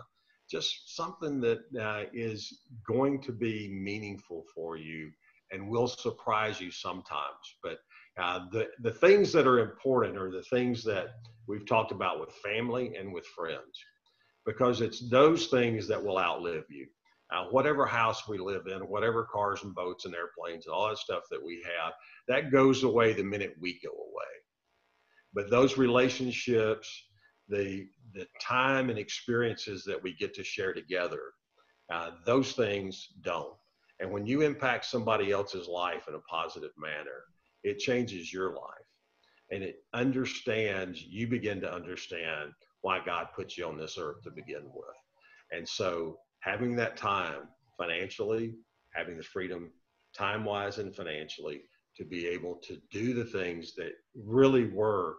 just 0.51 0.97
something 0.97 1.41
that 1.41 1.61
uh, 1.81 2.03
is 2.13 2.63
going 2.85 3.23
to 3.23 3.31
be 3.31 3.69
meaningful 3.69 4.45
for 4.53 4.77
you 4.77 5.09
and 5.53 5.69
will 5.69 5.87
surprise 5.87 6.61
you 6.61 6.71
sometimes. 6.71 7.57
But 7.63 7.79
uh, 8.21 8.41
the, 8.53 8.69
the 8.81 8.93
things 8.93 9.33
that 9.33 9.47
are 9.47 9.61
important 9.61 10.17
are 10.17 10.31
the 10.31 10.43
things 10.43 10.85
that 10.85 11.15
we've 11.47 11.67
talked 11.67 11.93
about 11.93 12.21
with 12.21 12.31
family 12.45 12.95
and 12.97 13.13
with 13.13 13.27
friends, 13.27 13.85
because 14.47 14.81
it's 14.81 15.09
those 15.09 15.47
things 15.47 15.87
that 15.89 16.03
will 16.03 16.19
outlive 16.19 16.65
you. 16.69 16.87
Uh, 17.33 17.45
whatever 17.45 17.87
house 17.87 18.29
we 18.29 18.39
live 18.39 18.67
in, 18.67 18.81
whatever 18.81 19.23
cars 19.23 19.63
and 19.63 19.73
boats 19.75 20.05
and 20.05 20.15
airplanes 20.15 20.67
and 20.67 20.75
all 20.75 20.89
that 20.89 20.99
stuff 20.99 21.23
that 21.31 21.45
we 21.45 21.63
have, 21.65 21.93
that 22.27 22.51
goes 22.51 22.83
away 22.83 23.13
the 23.13 23.23
minute 23.23 23.55
we 23.61 23.79
go 23.85 23.91
away. 23.91 24.33
But 25.33 25.49
those 25.49 25.79
relationships, 25.79 26.89
the 27.49 27.87
the 28.15 28.27
time 28.41 28.91
and 28.91 28.99
experiences 28.99 29.85
that 29.85 30.03
we 30.03 30.13
get 30.15 30.35
to 30.35 30.43
share 30.43 30.73
together, 30.73 31.21
uh, 31.93 32.11
those 32.27 32.53
things 32.53 33.11
don't. 33.23 33.55
And 34.01 34.11
when 34.11 34.27
you 34.27 34.41
impact 34.41 34.87
somebody 34.87 35.31
else's 35.31 35.69
life 35.69 36.09
in 36.09 36.15
a 36.15 36.21
positive 36.21 36.73
manner, 36.77 37.25
it 37.63 37.79
changes 37.79 38.33
your 38.33 38.55
life. 38.55 38.65
And 39.51 39.63
it 39.63 39.83
understands 39.95 41.03
you 41.03 41.27
begin 41.27 41.61
to 41.61 41.73
understand 41.73 42.53
why 42.83 43.01
god 43.05 43.29
put 43.35 43.57
you 43.57 43.67
on 43.67 43.77
this 43.77 43.99
earth 43.99 44.23
to 44.23 44.31
begin 44.31 44.63
with. 44.73 44.97
And 45.51 45.69
so 45.69 46.19
having 46.41 46.77
that 46.77 46.97
time 46.97 47.49
financially 47.79 48.55
having 48.95 49.17
the 49.17 49.23
freedom 49.23 49.71
time 50.17 50.45
wise 50.45 50.79
and 50.79 50.95
financially 50.95 51.63
to 51.97 52.05
be 52.05 52.27
able 52.27 52.57
to 52.63 52.77
do 52.91 53.15
the 53.15 53.25
things 53.25 53.75
that 53.75 53.93
really 54.15 54.67
were 54.67 55.17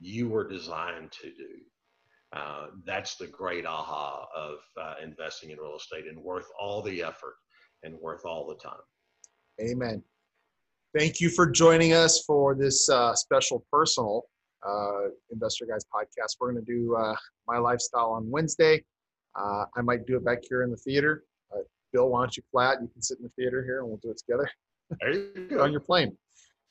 you 0.00 0.28
were 0.28 0.48
designed 0.48 1.12
to 1.12 1.28
do. 1.28 1.48
Uh, 2.32 2.68
that's 2.86 3.16
the 3.16 3.26
great 3.26 3.66
aha 3.66 4.26
of 4.34 4.58
uh, 4.80 4.94
investing 5.02 5.50
in 5.50 5.58
real 5.58 5.76
estate 5.76 6.06
and 6.06 6.18
worth 6.18 6.46
all 6.58 6.80
the 6.80 7.02
effort 7.02 7.34
and 7.82 7.94
worth 8.00 8.24
all 8.24 8.46
the 8.46 8.56
time. 8.56 8.80
Amen 9.60 10.02
Thank 10.96 11.20
you 11.20 11.30
for 11.30 11.48
joining 11.48 11.92
us 11.92 12.24
for 12.26 12.56
this 12.56 12.88
uh, 12.88 13.14
special 13.14 13.64
personal 13.72 14.24
uh, 14.66 15.08
Investor 15.30 15.64
Guys 15.66 15.84
podcast. 15.84 16.36
We're 16.40 16.52
going 16.52 16.64
to 16.64 16.72
do 16.72 16.96
uh, 16.96 17.14
my 17.46 17.58
lifestyle 17.58 18.10
on 18.10 18.28
Wednesday. 18.28 18.82
Uh, 19.36 19.66
I 19.76 19.82
might 19.82 20.04
do 20.06 20.16
it 20.16 20.24
back 20.24 20.38
here 20.48 20.62
in 20.62 20.70
the 20.70 20.76
theater. 20.76 21.22
Uh, 21.54 21.60
Bill, 21.92 22.08
why 22.08 22.22
don't 22.22 22.36
you 22.36 22.42
flat? 22.50 22.78
You 22.82 22.88
can 22.88 23.02
sit 23.02 23.18
in 23.18 23.24
the 23.24 23.30
theater 23.38 23.62
here 23.64 23.80
and 23.80 23.88
we'll 23.88 24.00
do 24.02 24.10
it 24.10 24.18
together. 24.18 24.50
There 25.00 25.12
you 25.12 25.48
go. 25.50 25.62
on 25.62 25.70
your 25.70 25.80
plane. 25.80 26.16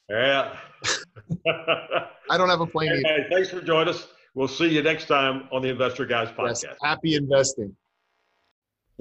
Yeah. 0.10 0.58
I 2.30 2.38
don't 2.38 2.50
have 2.50 2.62
a 2.62 2.68
plane 2.68 2.90
hey, 2.90 2.98
either. 2.98 3.24
hey, 3.24 3.28
thanks 3.32 3.50
for 3.50 3.62
joining 3.62 3.94
us. 3.94 4.08
We'll 4.36 4.50
see 4.50 4.68
you 4.68 4.84
next 4.84 5.06
time 5.06 5.48
on 5.54 5.62
the 5.62 5.70
Investor 5.70 6.06
Guys 6.06 6.28
podcast. 6.30 6.64
Yes, 6.64 6.78
happy 6.82 7.16
investing. 7.16 7.74